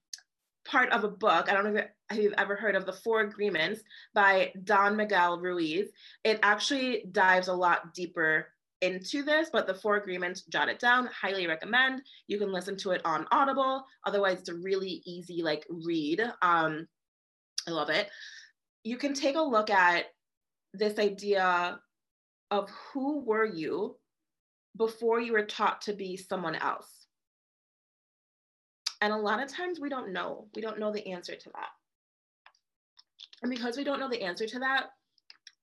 part 0.66 0.90
of 0.92 1.04
a 1.04 1.08
book. 1.08 1.48
I 1.48 1.54
don't 1.54 1.64
know 1.64 1.80
if 1.80 1.86
you've 2.18 2.34
ever 2.38 2.56
heard 2.56 2.74
of 2.74 2.86
the 2.86 2.92
Four 2.92 3.20
Agreements 3.20 3.82
by 4.14 4.52
Don 4.64 4.96
Miguel 4.96 5.38
Ruiz. 5.38 5.90
It 6.24 6.38
actually 6.42 7.04
dives 7.12 7.48
a 7.48 7.54
lot 7.54 7.94
deeper 7.94 8.48
into 8.80 9.22
this, 9.22 9.48
but 9.52 9.66
the 9.66 9.74
Four 9.74 9.96
Agreements, 9.96 10.42
jot 10.42 10.68
it 10.68 10.78
down, 10.78 11.08
highly 11.08 11.46
recommend. 11.46 12.02
You 12.26 12.38
can 12.38 12.52
listen 12.52 12.76
to 12.78 12.90
it 12.90 13.00
on 13.04 13.26
Audible. 13.30 13.84
Otherwise, 14.04 14.40
it's 14.40 14.48
a 14.48 14.54
really 14.54 15.02
easy 15.06 15.42
like 15.42 15.64
read. 15.68 16.20
Um, 16.42 16.86
I 17.68 17.70
love 17.70 17.90
it. 17.90 18.08
You 18.84 18.96
can 18.96 19.14
take 19.14 19.36
a 19.36 19.40
look 19.40 19.70
at 19.70 20.06
this 20.74 20.98
idea 20.98 21.78
of 22.50 22.68
who 22.92 23.20
were 23.24 23.44
you 23.44 23.96
before 24.76 25.20
you 25.20 25.32
were 25.32 25.44
taught 25.44 25.82
to 25.82 25.92
be 25.92 26.16
someone 26.16 26.56
else. 26.56 27.06
And 29.00 29.12
a 29.12 29.16
lot 29.16 29.42
of 29.42 29.48
times 29.48 29.80
we 29.80 29.88
don't 29.88 30.12
know. 30.12 30.48
We 30.54 30.62
don't 30.62 30.78
know 30.78 30.92
the 30.92 31.06
answer 31.08 31.34
to 31.34 31.50
that. 31.54 31.70
And 33.42 33.50
because 33.50 33.76
we 33.76 33.84
don't 33.84 34.00
know 34.00 34.08
the 34.08 34.22
answer 34.22 34.46
to 34.46 34.58
that, 34.60 34.86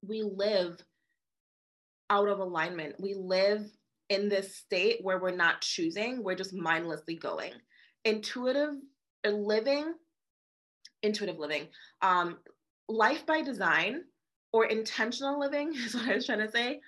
we 0.05 0.21
live 0.23 0.83
out 2.09 2.27
of 2.27 2.39
alignment. 2.39 2.95
We 2.99 3.13
live 3.13 3.65
in 4.09 4.27
this 4.27 4.55
state 4.55 4.99
where 5.01 5.19
we're 5.19 5.35
not 5.35 5.61
choosing, 5.61 6.23
we're 6.23 6.35
just 6.35 6.53
mindlessly 6.53 7.15
going. 7.15 7.53
Intuitive 8.05 8.75
uh, 9.25 9.29
living, 9.29 9.93
intuitive 11.03 11.37
living, 11.37 11.67
um, 12.01 12.37
life 12.87 13.25
by 13.25 13.41
design 13.41 14.01
or 14.51 14.65
intentional 14.65 15.39
living 15.39 15.73
is 15.75 15.93
what 15.93 16.09
I 16.09 16.15
was 16.15 16.25
trying 16.25 16.39
to 16.39 16.51
say, 16.51 16.79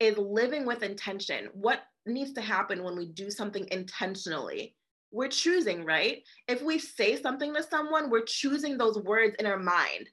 is 0.00 0.16
living 0.16 0.66
with 0.66 0.82
intention. 0.82 1.48
What 1.52 1.80
needs 2.06 2.32
to 2.32 2.40
happen 2.40 2.82
when 2.82 2.96
we 2.96 3.06
do 3.06 3.30
something 3.30 3.68
intentionally? 3.70 4.74
We're 5.14 5.28
choosing, 5.28 5.84
right? 5.84 6.24
If 6.48 6.60
we 6.60 6.80
say 6.80 7.20
something 7.22 7.54
to 7.54 7.62
someone, 7.62 8.10
we're 8.10 8.24
choosing 8.24 8.76
those 8.76 8.98
words 8.98 9.36
in 9.38 9.46
our 9.46 9.60
mind 9.60 10.08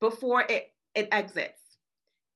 before 0.00 0.42
it, 0.48 0.72
it 0.94 1.08
exits. 1.12 1.60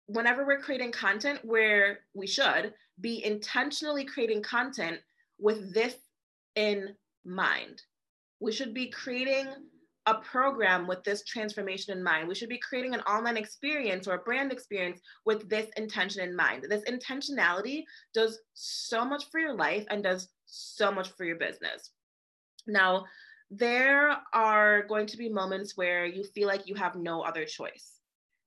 Whenever 0.06 0.44
we're 0.44 0.60
creating 0.60 0.92
content, 0.92 1.40
where 1.42 2.00
we 2.12 2.26
should 2.26 2.74
be 3.00 3.24
intentionally 3.24 4.04
creating 4.04 4.42
content 4.42 4.98
with 5.38 5.72
this 5.72 5.94
in 6.54 6.94
mind. 7.24 7.80
We 8.40 8.52
should 8.52 8.74
be 8.74 8.90
creating 8.90 9.48
a 10.06 10.16
program 10.16 10.86
with 10.86 11.02
this 11.02 11.24
transformation 11.24 11.96
in 11.96 12.04
mind. 12.04 12.28
We 12.28 12.34
should 12.34 12.50
be 12.50 12.58
creating 12.58 12.92
an 12.92 13.00
online 13.00 13.38
experience 13.38 14.06
or 14.06 14.16
a 14.16 14.22
brand 14.22 14.52
experience 14.52 15.00
with 15.24 15.48
this 15.48 15.68
intention 15.78 16.22
in 16.22 16.36
mind. 16.36 16.66
This 16.68 16.84
intentionality 16.84 17.84
does 18.12 18.38
so 18.52 19.02
much 19.02 19.24
for 19.30 19.40
your 19.40 19.54
life 19.54 19.86
and 19.88 20.02
does 20.02 20.28
so 20.54 20.90
much 20.90 21.10
for 21.10 21.24
your 21.24 21.36
business. 21.36 21.90
Now, 22.66 23.04
there 23.50 24.16
are 24.32 24.82
going 24.84 25.06
to 25.06 25.16
be 25.16 25.28
moments 25.28 25.76
where 25.76 26.06
you 26.06 26.24
feel 26.24 26.48
like 26.48 26.66
you 26.66 26.74
have 26.74 26.96
no 26.96 27.22
other 27.22 27.44
choice, 27.44 28.00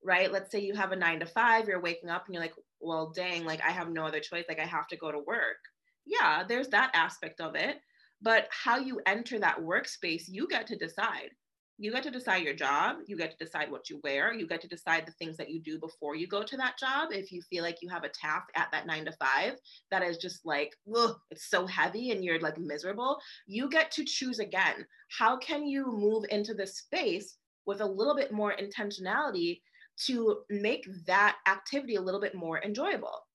right? 0.04 0.32
Let's 0.32 0.52
say 0.52 0.60
you 0.60 0.74
have 0.76 0.92
a 0.92 0.96
nine 0.96 1.20
to 1.20 1.26
five, 1.26 1.68
you're 1.68 1.82
waking 1.82 2.10
up 2.10 2.26
and 2.26 2.34
you're 2.34 2.44
like, 2.44 2.56
well, 2.80 3.12
dang, 3.16 3.46
like 3.46 3.62
I 3.62 3.72
have 3.72 3.90
no 3.90 4.06
other 4.06 4.20
choice, 4.20 4.46
like 4.50 4.60
I 4.60 4.66
have 4.66 4.88
to 4.88 4.98
go 4.98 5.12
to 5.12 5.20
work. 5.20 5.58
Yeah, 6.06 6.44
there's 6.48 6.70
that 6.70 6.92
aspect 6.94 7.42
of 7.42 7.56
it. 7.56 7.78
But 8.22 8.48
how 8.50 8.78
you 8.78 9.02
enter 9.06 9.38
that 9.40 9.60
workspace, 9.60 10.24
you 10.28 10.48
get 10.48 10.68
to 10.68 10.76
decide 10.76 11.30
you 11.78 11.92
get 11.92 12.04
to 12.04 12.12
decide 12.12 12.44
your 12.44 12.54
job 12.54 12.98
you 13.08 13.16
get 13.16 13.32
to 13.32 13.44
decide 13.44 13.70
what 13.72 13.90
you 13.90 14.00
wear 14.04 14.34
you 14.34 14.48
get 14.48 14.62
to 14.62 14.68
decide 14.68 15.06
the 15.06 15.12
things 15.14 15.38
that 15.38 15.50
you 15.50 15.60
do 15.62 15.80
before 15.80 16.16
you 16.16 16.28
go 16.28 16.44
to 16.44 16.58
that 16.58 16.78
job. 16.78 17.10
If 17.12 17.32
you 17.32 17.42
feel 17.44 17.64
like 17.64 17.82
you 17.82 17.90
have 17.90 18.04
a 18.04 18.10
task 18.10 18.48
at 18.56 18.72
that 18.72 18.88
nine 18.88 19.06
to 19.06 19.12
five 19.14 19.54
that 19.92 20.04
is 20.04 20.18
just 20.18 20.46
like 20.46 20.76
ugh, 20.96 21.16
it's 21.32 21.50
so 21.50 21.66
heavy 21.66 22.12
and 22.12 22.24
you're 22.24 22.40
like 22.40 22.58
miserable 22.58 23.20
you 23.46 23.70
get 23.70 23.92
to 23.92 24.04
choose 24.04 24.40
again. 24.40 24.86
How 25.18 25.38
can 25.38 25.66
you 25.66 25.86
move 25.86 26.26
into 26.30 26.54
this 26.54 26.78
space 26.78 27.38
with 27.66 27.82
a 27.82 27.86
little 27.86 28.16
bit 28.16 28.32
more 28.32 28.56
intentionality 28.56 29.62
to 30.06 30.40
make 30.50 30.88
that 31.06 31.38
activity 31.48 31.96
a 31.96 32.02
little 32.02 32.22
bit 32.22 32.36
more 32.36 32.62
enjoyable 32.64 33.27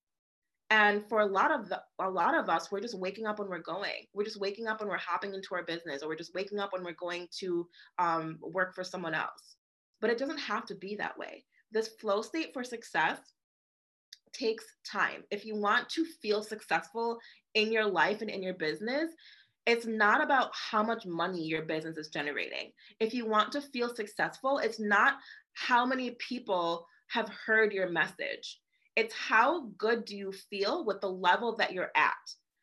and 0.73 1.07
for 1.07 1.21
a 1.21 1.27
lot 1.27 1.51
of 1.51 1.69
the, 1.69 1.83
a 1.99 2.09
lot 2.09 2.35
of 2.35 2.49
us 2.49 2.73
we're 2.73 2.81
just 2.81 2.99
waking 2.99 3.27
up 3.27 3.39
when 3.39 3.51
we're 3.51 3.59
going. 3.59 4.07
We're 4.15 4.25
just 4.25 4.41
waking 4.41 4.69
up 4.69 4.81
when 4.81 4.89
we're 4.89 4.97
hopping 4.97 5.35
into 5.35 5.55
our 5.55 5.65
business 5.65 6.03
or 6.03 6.09
we're 6.09 6.17
just 6.17 6.35
waking 6.35 6.59
up 6.59 6.73
when 6.73 6.83
we're 6.83 6.93
going 6.93 7.29
to 7.41 7.69
um, 7.99 8.39
work 8.41 8.75
for 8.75 8.83
someone 8.83 9.13
else. 9.13 9.57
But 10.01 10.09
it 10.09 10.17
doesn't 10.17 10.39
have 10.39 10.65
to 10.67 10.75
be 10.75 10.97
that 10.97 11.19
way. 11.19 11.45
This 11.73 11.89
flow 12.01 12.23
state 12.23 12.55
for 12.55 12.65
success 12.65 13.19
takes 14.33 14.65
time. 14.91 15.25
If 15.31 15.45
you 15.45 15.57
want 15.57 15.91
to 15.91 16.07
feel 16.23 16.43
successful 16.43 17.19
in 17.53 17.71
your 17.71 17.85
life 17.85 18.23
and 18.23 18.31
in 18.31 18.43
your 18.43 18.55
business 18.55 19.11
it's 19.67 19.87
not 19.87 20.25
about 20.25 20.51
how 20.55 20.83
much 20.83 21.07
money 21.07 21.45
your 21.45 21.63
business 21.63 21.97
is 21.97 22.09
generating. 22.09 22.73
If 22.99 23.15
you 23.15 23.29
want 23.29 23.53
to 23.53 23.61
feel 23.61 23.95
successful 23.95 24.57
it's 24.57 24.81
not 24.81 25.17
how 25.53 25.85
many 25.85 26.13
people 26.13 26.87
have 27.09 27.29
heard 27.29 27.75
your 27.75 27.91
message 27.91 28.59
it's 28.97 29.15
how 29.15 29.69
good 29.79 30.05
do 30.05 30.17
you 30.17 30.33
feel 30.33 30.85
with 30.85 31.01
the 31.01 31.11
level 31.11 31.57
that 31.57 31.73
you're 31.73 31.91
at. 31.97 32.13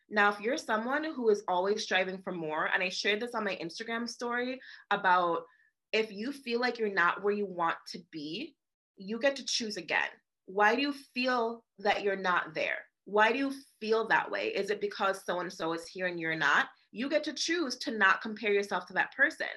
Now, 0.10 0.32
if 0.32 0.40
you're 0.40 0.58
someone 0.58 1.04
who 1.04 1.30
is 1.30 1.44
always 1.48 1.84
striving 1.84 2.20
for 2.22 2.32
more, 2.32 2.70
and 2.74 2.82
I 2.82 2.90
shared 2.90 3.20
this 3.20 3.36
on 3.36 3.44
my 3.44 3.58
Instagram 3.62 4.10
story 4.10 4.60
about 4.90 5.44
if 5.92 6.12
you 6.12 6.32
feel 6.32 6.60
like 6.60 6.80
you're 6.80 6.94
not 6.94 7.24
where 7.24 7.34
you 7.34 7.46
want 7.46 7.78
to 7.92 8.00
be, 8.12 8.56
you 8.98 9.20
get 9.20 9.36
to 9.38 9.46
choose 9.46 9.78
again. 9.78 10.10
Why 10.46 10.76
do 10.76 10.82
you 10.82 10.94
feel 11.14 11.64
that 11.80 12.04
you're 12.04 12.16
not 12.16 12.54
there? 12.54 12.80
Why 13.06 13.32
do 13.32 13.38
you 13.38 13.54
feel 13.80 14.08
that 14.08 14.30
way? 14.30 14.48
Is 14.48 14.70
it 14.70 14.82
because 14.82 15.24
so 15.26 15.40
and 15.40 15.52
so 15.52 15.74
is 15.74 15.88
here 15.88 16.08
and 16.08 16.20
you're 16.20 16.36
not? 16.36 16.68
You 16.92 17.10
get 17.10 17.24
to 17.26 17.34
choose 17.34 17.78
to 17.80 17.92
not 17.92 18.22
compare 18.22 18.52
yourself 18.52 18.86
to 18.88 18.94
that 18.94 19.16
person. 19.16 19.48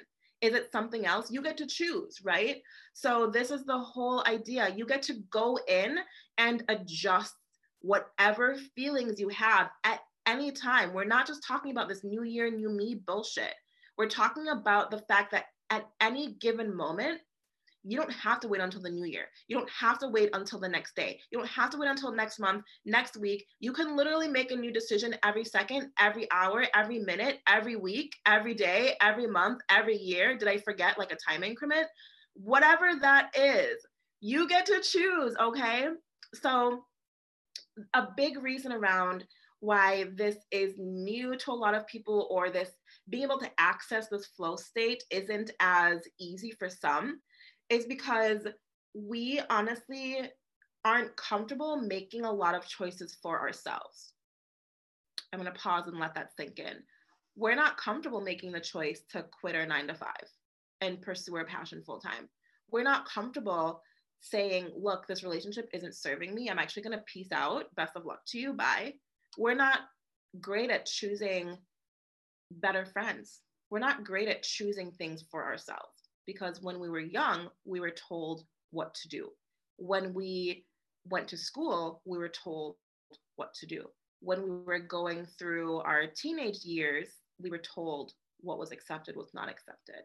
Is 0.42 0.54
it 0.54 0.72
something 0.72 1.06
else? 1.06 1.30
You 1.30 1.40
get 1.40 1.56
to 1.58 1.66
choose, 1.66 2.18
right? 2.24 2.60
So, 2.92 3.30
this 3.30 3.50
is 3.50 3.64
the 3.64 3.78
whole 3.78 4.24
idea. 4.26 4.74
You 4.76 4.84
get 4.84 5.02
to 5.02 5.14
go 5.30 5.58
in 5.68 5.98
and 6.36 6.64
adjust 6.68 7.34
whatever 7.80 8.56
feelings 8.74 9.20
you 9.20 9.28
have 9.28 9.70
at 9.84 10.00
any 10.26 10.52
time. 10.52 10.92
We're 10.92 11.04
not 11.04 11.26
just 11.26 11.46
talking 11.46 11.70
about 11.70 11.88
this 11.88 12.04
new 12.04 12.24
year, 12.24 12.50
new 12.50 12.70
me 12.70 13.00
bullshit. 13.06 13.54
We're 13.96 14.08
talking 14.08 14.48
about 14.48 14.90
the 14.90 14.98
fact 14.98 15.32
that 15.32 15.46
at 15.70 15.88
any 16.00 16.34
given 16.34 16.74
moment, 16.74 17.20
you 17.84 17.96
don't 17.96 18.12
have 18.12 18.40
to 18.40 18.48
wait 18.48 18.60
until 18.60 18.80
the 18.80 18.90
new 18.90 19.04
year. 19.04 19.26
You 19.48 19.58
don't 19.58 19.70
have 19.70 19.98
to 20.00 20.08
wait 20.08 20.30
until 20.32 20.60
the 20.60 20.68
next 20.68 20.94
day. 20.94 21.18
You 21.30 21.38
don't 21.38 21.48
have 21.48 21.70
to 21.70 21.78
wait 21.78 21.88
until 21.88 22.12
next 22.12 22.38
month, 22.38 22.64
next 22.84 23.16
week. 23.16 23.46
You 23.60 23.72
can 23.72 23.96
literally 23.96 24.28
make 24.28 24.52
a 24.52 24.56
new 24.56 24.72
decision 24.72 25.16
every 25.24 25.44
second, 25.44 25.90
every 25.98 26.30
hour, 26.30 26.64
every 26.74 27.00
minute, 27.00 27.40
every 27.48 27.76
week, 27.76 28.14
every 28.26 28.54
day, 28.54 28.94
every 29.00 29.26
month, 29.26 29.60
every 29.68 29.96
year. 29.96 30.36
Did 30.36 30.48
I 30.48 30.58
forget 30.58 30.98
like 30.98 31.12
a 31.12 31.16
time 31.16 31.42
increment? 31.42 31.86
Whatever 32.34 32.92
that 33.00 33.36
is, 33.36 33.84
you 34.20 34.48
get 34.48 34.66
to 34.66 34.80
choose, 34.80 35.34
okay? 35.40 35.88
So, 36.34 36.84
a 37.94 38.08
big 38.16 38.40
reason 38.42 38.72
around 38.72 39.24
why 39.60 40.06
this 40.14 40.36
is 40.50 40.74
new 40.78 41.36
to 41.36 41.50
a 41.50 41.54
lot 41.54 41.74
of 41.74 41.86
people 41.86 42.26
or 42.30 42.50
this 42.50 42.70
being 43.08 43.24
able 43.24 43.38
to 43.38 43.50
access 43.58 44.08
this 44.08 44.26
flow 44.26 44.56
state 44.56 45.02
isn't 45.10 45.50
as 45.60 46.00
easy 46.18 46.52
for 46.58 46.68
some 46.68 47.20
is 47.72 47.86
because 47.86 48.46
we 48.94 49.40
honestly 49.48 50.18
aren't 50.84 51.16
comfortable 51.16 51.80
making 51.80 52.26
a 52.26 52.30
lot 52.30 52.54
of 52.54 52.68
choices 52.68 53.16
for 53.22 53.40
ourselves. 53.40 54.12
I'm 55.32 55.40
going 55.40 55.50
to 55.50 55.58
pause 55.58 55.86
and 55.86 55.98
let 55.98 56.14
that 56.14 56.36
sink 56.36 56.58
in. 56.58 56.82
We're 57.34 57.54
not 57.54 57.78
comfortable 57.78 58.20
making 58.20 58.52
the 58.52 58.60
choice 58.60 59.00
to 59.12 59.24
quit 59.40 59.56
our 59.56 59.64
nine 59.64 59.86
to 59.86 59.94
five 59.94 60.28
and 60.82 61.00
pursue 61.00 61.34
our 61.36 61.46
passion 61.46 61.82
full 61.82 61.98
time. 61.98 62.28
We're 62.70 62.82
not 62.82 63.08
comfortable 63.08 63.80
saying, 64.20 64.70
look, 64.76 65.06
this 65.06 65.22
relationship 65.22 65.70
isn't 65.72 65.94
serving 65.94 66.34
me. 66.34 66.50
I'm 66.50 66.58
actually 66.58 66.82
going 66.82 66.98
to 66.98 67.04
peace 67.06 67.32
out. 67.32 67.74
Best 67.74 67.96
of 67.96 68.04
luck 68.04 68.20
to 68.28 68.38
you. 68.38 68.52
Bye. 68.52 68.94
We're 69.38 69.54
not 69.54 69.78
great 70.42 70.68
at 70.68 70.84
choosing 70.84 71.56
better 72.50 72.84
friends. 72.84 73.40
We're 73.70 73.78
not 73.78 74.04
great 74.04 74.28
at 74.28 74.42
choosing 74.42 74.90
things 74.92 75.24
for 75.30 75.42
ourselves 75.42 76.01
because 76.26 76.62
when 76.62 76.78
we 76.78 76.88
were 76.88 77.00
young, 77.00 77.48
we 77.64 77.80
were 77.80 77.94
told 78.08 78.44
what 78.70 78.94
to 78.94 79.08
do. 79.08 79.28
When 79.76 80.14
we 80.14 80.64
went 81.08 81.28
to 81.28 81.36
school, 81.36 82.00
we 82.04 82.18
were 82.18 82.28
told 82.28 82.76
what 83.36 83.54
to 83.54 83.66
do. 83.66 83.84
When 84.20 84.42
we 84.42 84.50
were 84.50 84.78
going 84.78 85.26
through 85.38 85.78
our 85.78 86.06
teenage 86.06 86.64
years, 86.64 87.08
we 87.40 87.50
were 87.50 87.58
told 87.58 88.12
what 88.40 88.58
was 88.58 88.72
accepted, 88.72 89.16
was 89.16 89.34
not 89.34 89.48
accepted. 89.48 90.02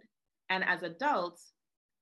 And 0.50 0.64
as 0.64 0.84
adults, 0.84 1.52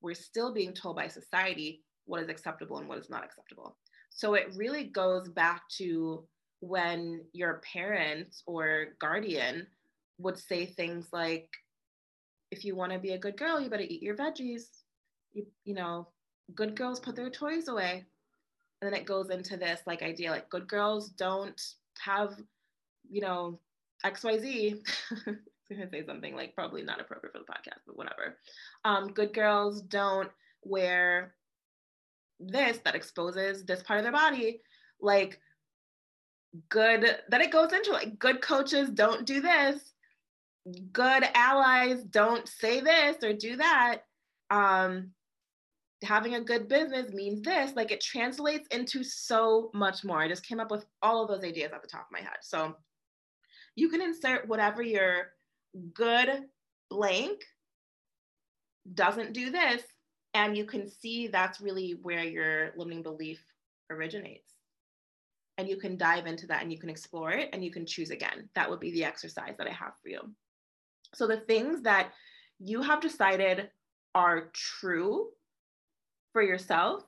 we're 0.00 0.14
still 0.14 0.52
being 0.52 0.72
told 0.72 0.96
by 0.96 1.08
society 1.08 1.82
what 2.04 2.22
is 2.22 2.28
acceptable 2.28 2.78
and 2.78 2.88
what 2.88 2.98
is 2.98 3.10
not 3.10 3.24
acceptable. 3.24 3.76
So 4.10 4.34
it 4.34 4.54
really 4.56 4.84
goes 4.84 5.28
back 5.28 5.62
to 5.78 6.24
when 6.60 7.22
your 7.32 7.60
parents 7.70 8.42
or 8.46 8.88
guardian 9.00 9.66
would 10.18 10.38
say 10.38 10.66
things 10.66 11.08
like, 11.12 11.48
if 12.50 12.64
you 12.64 12.76
want 12.76 12.92
to 12.92 12.98
be 12.98 13.12
a 13.12 13.18
good 13.18 13.36
girl, 13.36 13.60
you 13.60 13.70
better 13.70 13.82
eat 13.82 14.02
your 14.02 14.16
veggies. 14.16 14.64
You, 15.32 15.46
you 15.64 15.74
know, 15.74 16.08
good 16.54 16.76
girls 16.76 17.00
put 17.00 17.16
their 17.16 17.30
toys 17.30 17.68
away. 17.68 18.04
And 18.80 18.92
then 18.92 19.00
it 19.00 19.06
goes 19.06 19.30
into 19.30 19.56
this 19.56 19.80
like 19.86 20.02
idea 20.02 20.30
like 20.30 20.50
good 20.50 20.68
girls 20.68 21.08
don't 21.10 21.60
have, 21.98 22.34
you 23.08 23.20
know, 23.20 23.58
XYZ. 24.04 24.80
I'm 25.26 25.38
gonna 25.70 25.90
say 25.90 26.04
something 26.04 26.36
like 26.36 26.54
probably 26.54 26.82
not 26.82 27.00
appropriate 27.00 27.32
for 27.32 27.40
the 27.40 27.44
podcast, 27.44 27.80
but 27.86 27.96
whatever. 27.96 28.36
Um, 28.84 29.08
good 29.08 29.32
girls 29.32 29.82
don't 29.82 30.30
wear 30.62 31.34
this 32.38 32.78
that 32.84 32.94
exposes 32.94 33.64
this 33.64 33.82
part 33.82 33.98
of 33.98 34.04
their 34.04 34.12
body. 34.12 34.60
Like 35.00 35.40
good 36.68 37.16
that 37.28 37.40
it 37.40 37.50
goes 37.50 37.72
into 37.72 37.92
like 37.92 38.18
good 38.18 38.40
coaches 38.40 38.90
don't 38.90 39.26
do 39.26 39.40
this. 39.40 39.92
Good 40.92 41.24
allies 41.34 42.02
don't 42.02 42.48
say 42.48 42.80
this 42.80 43.16
or 43.22 43.32
do 43.32 43.56
that. 43.56 43.98
Um, 44.50 45.10
having 46.02 46.34
a 46.34 46.40
good 46.40 46.68
business 46.68 47.12
means 47.12 47.42
this. 47.42 47.74
Like 47.74 47.92
it 47.92 48.00
translates 48.00 48.66
into 48.68 49.04
so 49.04 49.70
much 49.74 50.04
more. 50.04 50.20
I 50.20 50.28
just 50.28 50.46
came 50.46 50.60
up 50.60 50.70
with 50.70 50.84
all 51.02 51.22
of 51.22 51.28
those 51.28 51.44
ideas 51.44 51.72
at 51.72 51.82
the 51.82 51.88
top 51.88 52.02
of 52.02 52.12
my 52.12 52.20
head. 52.20 52.38
So 52.42 52.74
you 53.76 53.88
can 53.88 54.00
insert 54.00 54.48
whatever 54.48 54.82
your 54.82 55.32
good 55.94 56.44
blank 56.90 57.42
doesn't 58.94 59.32
do 59.32 59.50
this. 59.50 59.82
And 60.34 60.56
you 60.56 60.64
can 60.64 60.88
see 60.88 61.28
that's 61.28 61.60
really 61.60 61.98
where 62.02 62.24
your 62.24 62.72
limiting 62.76 63.02
belief 63.02 63.42
originates. 63.90 64.52
And 65.58 65.68
you 65.68 65.78
can 65.78 65.96
dive 65.96 66.26
into 66.26 66.46
that 66.48 66.62
and 66.62 66.70
you 66.70 66.78
can 66.78 66.90
explore 66.90 67.30
it 67.30 67.48
and 67.52 67.64
you 67.64 67.70
can 67.70 67.86
choose 67.86 68.10
again. 68.10 68.50
That 68.54 68.68
would 68.68 68.80
be 68.80 68.90
the 68.90 69.04
exercise 69.04 69.54
that 69.56 69.66
I 69.66 69.72
have 69.72 69.94
for 70.02 70.10
you. 70.10 70.20
So 71.14 71.26
the 71.26 71.38
things 71.38 71.82
that 71.82 72.12
you 72.58 72.82
have 72.82 73.00
decided 73.00 73.70
are 74.14 74.50
true 74.52 75.28
for 76.32 76.42
yourself 76.42 77.04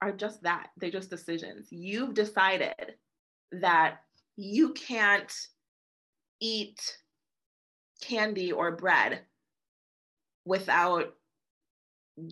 are 0.00 0.12
just 0.12 0.42
that. 0.42 0.68
They're 0.76 0.90
just 0.90 1.10
decisions. 1.10 1.68
You've 1.70 2.14
decided 2.14 2.94
that 3.52 3.98
you 4.36 4.72
can't 4.72 5.32
eat 6.40 6.98
candy 8.00 8.50
or 8.50 8.72
bread 8.72 9.20
without 10.44 11.14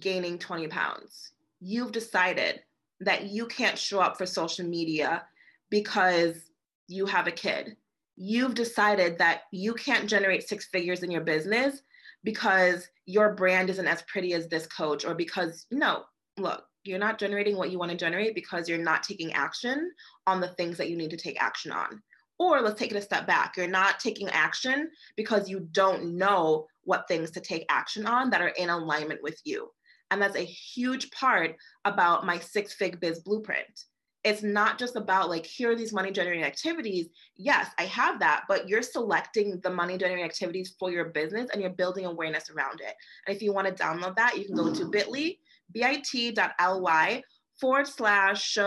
gaining 0.00 0.38
20 0.38 0.68
pounds. 0.68 1.32
You've 1.60 1.92
decided 1.92 2.60
that 3.00 3.26
you 3.26 3.46
can't 3.46 3.78
show 3.78 4.00
up 4.00 4.18
for 4.18 4.26
social 4.26 4.66
media 4.66 5.22
because 5.70 6.50
you 6.88 7.06
have 7.06 7.26
a 7.26 7.32
kid. 7.32 7.76
You've 8.22 8.52
decided 8.52 9.16
that 9.16 9.44
you 9.50 9.72
can't 9.72 10.06
generate 10.06 10.46
six 10.46 10.66
figures 10.66 11.02
in 11.02 11.10
your 11.10 11.22
business 11.22 11.80
because 12.22 12.86
your 13.06 13.34
brand 13.34 13.70
isn't 13.70 13.86
as 13.86 14.02
pretty 14.02 14.34
as 14.34 14.46
this 14.46 14.66
coach 14.66 15.06
or 15.06 15.14
because 15.14 15.64
no, 15.70 16.04
look, 16.36 16.62
you're 16.84 16.98
not 16.98 17.18
generating 17.18 17.56
what 17.56 17.70
you 17.70 17.78
want 17.78 17.92
to 17.92 17.96
generate 17.96 18.34
because 18.34 18.68
you're 18.68 18.76
not 18.76 19.02
taking 19.02 19.32
action 19.32 19.90
on 20.26 20.38
the 20.38 20.48
things 20.48 20.76
that 20.76 20.90
you 20.90 20.98
need 20.98 21.08
to 21.12 21.16
take 21.16 21.42
action 21.42 21.72
on. 21.72 22.02
Or 22.38 22.60
let's 22.60 22.78
take 22.78 22.90
it 22.90 22.98
a 22.98 23.00
step 23.00 23.26
back. 23.26 23.56
You're 23.56 23.66
not 23.66 24.00
taking 24.00 24.28
action 24.28 24.90
because 25.16 25.48
you 25.48 25.66
don't 25.72 26.18
know 26.18 26.66
what 26.84 27.08
things 27.08 27.30
to 27.30 27.40
take 27.40 27.64
action 27.70 28.04
on 28.04 28.28
that 28.28 28.42
are 28.42 28.48
in 28.48 28.68
alignment 28.68 29.22
with 29.22 29.40
you. 29.44 29.70
And 30.10 30.20
that's 30.20 30.36
a 30.36 30.40
huge 30.40 31.10
part 31.10 31.56
about 31.86 32.26
my 32.26 32.38
six 32.38 32.74
fig 32.74 33.00
biz 33.00 33.20
blueprint. 33.20 33.84
It's 34.22 34.42
not 34.42 34.78
just 34.78 34.96
about 34.96 35.30
like, 35.30 35.46
here 35.46 35.70
are 35.70 35.76
these 35.76 35.94
money 35.94 36.10
generating 36.10 36.44
activities. 36.44 37.08
Yes, 37.36 37.70
I 37.78 37.84
have 37.84 38.20
that, 38.20 38.44
but 38.48 38.68
you're 38.68 38.82
selecting 38.82 39.60
the 39.62 39.70
money 39.70 39.96
generating 39.96 40.26
activities 40.26 40.74
for 40.78 40.90
your 40.90 41.06
business 41.06 41.48
and 41.50 41.62
you're 41.62 41.70
building 41.70 42.04
awareness 42.04 42.50
around 42.50 42.80
it. 42.80 42.94
And 43.26 43.34
if 43.34 43.42
you 43.42 43.54
want 43.54 43.66
to 43.66 43.82
download 43.82 44.16
that, 44.16 44.36
you 44.36 44.44
can 44.44 44.56
go 44.56 44.74
to 44.74 44.84
bit.ly, 44.90 45.36
bit.ly 45.72 47.22
forward 47.58 47.86
slash 47.86 48.58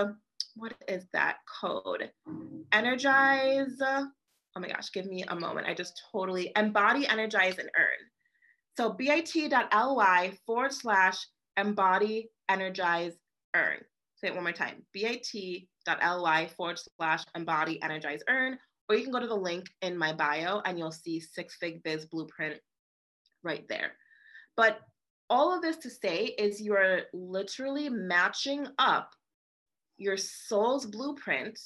what 0.55 0.74
is 0.88 1.05
that 1.13 1.38
code? 1.62 2.12
Energize. 2.72 3.77
Oh 3.81 4.60
my 4.60 4.67
gosh, 4.67 4.91
give 4.91 5.05
me 5.05 5.24
a 5.27 5.36
moment. 5.36 5.67
I 5.67 5.74
just 5.74 6.01
totally 6.12 6.51
embody, 6.55 7.07
energize, 7.07 7.57
and 7.57 7.69
earn. 7.77 8.10
So 8.77 8.91
bit.ly 8.93 10.38
forward 10.45 10.74
slash 10.74 11.27
embody, 11.57 12.29
energize, 12.50 13.13
earn. 13.55 13.79
Say 14.24 14.30
it 14.30 14.36
one 14.36 14.44
more 14.44 14.53
time. 14.53 14.86
bit.ly 14.94 16.48
forward 16.55 16.79
slash 16.98 17.24
embody, 17.36 17.81
energize, 17.83 18.22
earn. 18.29 18.57
Or 18.88 18.96
you 18.96 19.03
can 19.03 19.12
go 19.12 19.20
to 19.20 19.27
the 19.27 19.36
link 19.36 19.70
in 19.81 19.98
my 19.98 20.14
bio 20.14 20.62
and 20.64 20.79
you'll 20.79 20.94
see 20.94 21.20
Six 21.20 21.57
Fig 21.59 21.83
Biz 21.83 22.05
Blueprint 22.05 22.57
right 23.44 23.68
there. 23.68 23.92
But 24.55 24.79
all 25.29 25.53
of 25.53 25.62
this 25.62 25.75
to 25.77 25.90
say 25.90 26.27
is 26.38 26.62
you're 26.62 27.01
literally 27.12 27.90
matching 27.90 28.66
up 28.77 29.12
your 29.98 30.16
soul's 30.16 30.86
blueprint 30.86 31.59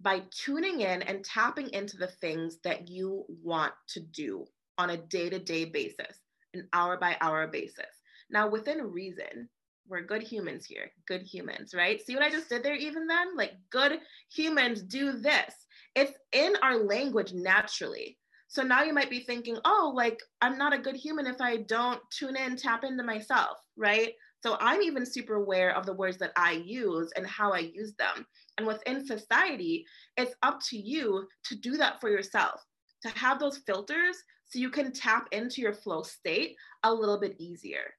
by 0.00 0.22
tuning 0.32 0.80
in 0.80 1.02
and 1.02 1.24
tapping 1.24 1.70
into 1.70 1.96
the 1.96 2.08
things 2.20 2.58
that 2.64 2.88
you 2.88 3.24
want 3.28 3.74
to 3.90 4.00
do 4.00 4.44
on 4.76 4.90
a 4.90 4.96
day 4.96 5.30
to 5.30 5.38
day 5.38 5.66
basis, 5.66 6.18
an 6.52 6.66
hour 6.72 6.98
by 6.98 7.16
hour 7.20 7.46
basis. 7.46 7.86
Now, 8.28 8.48
within 8.48 8.90
reason, 8.90 9.48
we're 9.88 10.02
good 10.02 10.22
humans 10.22 10.66
here, 10.66 10.90
good 11.06 11.22
humans, 11.22 11.74
right? 11.74 12.00
See 12.04 12.14
what 12.14 12.24
I 12.24 12.30
just 12.30 12.48
did 12.48 12.62
there, 12.62 12.74
even 12.74 13.06
then? 13.06 13.36
Like, 13.36 13.52
good 13.70 14.00
humans 14.32 14.82
do 14.82 15.12
this. 15.12 15.54
It's 15.94 16.12
in 16.32 16.54
our 16.62 16.76
language 16.76 17.32
naturally. 17.32 18.18
So 18.48 18.62
now 18.62 18.82
you 18.82 18.92
might 18.92 19.10
be 19.10 19.20
thinking, 19.20 19.58
oh, 19.64 19.92
like, 19.94 20.20
I'm 20.40 20.56
not 20.56 20.72
a 20.72 20.78
good 20.78 20.96
human 20.96 21.26
if 21.26 21.40
I 21.40 21.58
don't 21.58 22.00
tune 22.10 22.36
in, 22.36 22.56
tap 22.56 22.84
into 22.84 23.02
myself, 23.02 23.58
right? 23.76 24.12
So 24.42 24.56
I'm 24.60 24.82
even 24.82 25.04
super 25.04 25.34
aware 25.34 25.74
of 25.74 25.86
the 25.86 25.94
words 25.94 26.18
that 26.18 26.32
I 26.36 26.52
use 26.52 27.10
and 27.16 27.26
how 27.26 27.52
I 27.52 27.58
use 27.58 27.94
them. 27.98 28.26
And 28.58 28.66
within 28.66 29.04
society, 29.04 29.84
it's 30.16 30.34
up 30.42 30.60
to 30.70 30.76
you 30.76 31.26
to 31.46 31.56
do 31.56 31.76
that 31.78 32.00
for 32.00 32.08
yourself, 32.08 32.64
to 33.02 33.08
have 33.10 33.40
those 33.40 33.58
filters 33.58 34.16
so 34.46 34.58
you 34.58 34.70
can 34.70 34.92
tap 34.92 35.26
into 35.32 35.60
your 35.60 35.74
flow 35.74 36.02
state 36.02 36.56
a 36.84 36.92
little 36.92 37.18
bit 37.18 37.34
easier. 37.40 37.92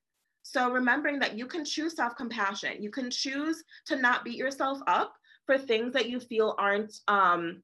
So 0.49 0.71
remembering 0.71 1.19
that 1.19 1.37
you 1.37 1.45
can 1.45 1.65
choose 1.65 1.95
self 1.95 2.15
compassion, 2.15 2.81
you 2.81 2.89
can 2.89 3.11
choose 3.11 3.63
to 3.87 3.97
not 3.97 4.23
beat 4.23 4.37
yourself 4.37 4.79
up 4.87 5.13
for 5.45 5.57
things 5.57 5.91
that 5.93 6.09
you 6.09 6.21
feel 6.21 6.55
aren't 6.57 6.93
um, 7.09 7.61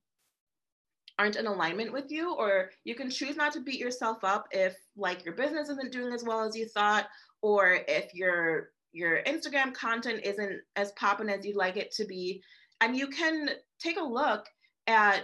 aren't 1.18 1.38
in 1.38 1.48
alignment 1.48 1.94
with 1.94 2.12
you 2.12 2.34
or 2.34 2.72
you 2.84 2.96
can 2.96 3.10
choose 3.10 3.38
not 3.38 3.54
to 3.54 3.62
beat 3.62 3.80
yourself 3.80 4.18
up 4.24 4.48
if 4.52 4.76
like 4.98 5.24
your 5.24 5.36
business 5.36 5.70
isn't 5.70 5.92
doing 5.92 6.12
as 6.12 6.24
well 6.24 6.42
as 6.44 6.58
you 6.58 6.66
thought 6.66 7.08
or 7.42 7.80
if 7.88 8.14
your 8.14 8.72
your 8.92 9.24
Instagram 9.24 9.74
content 9.74 10.20
isn't 10.24 10.60
as 10.76 10.92
popping 10.94 11.30
as 11.30 11.46
you'd 11.46 11.56
like 11.56 11.78
it 11.78 11.92
to 11.92 12.06
be. 12.06 12.44
And 12.82 12.98
you 12.98 13.08
can 13.08 13.50
take 13.80 13.98
a 13.98 14.04
look 14.04 14.46
at 14.88 15.24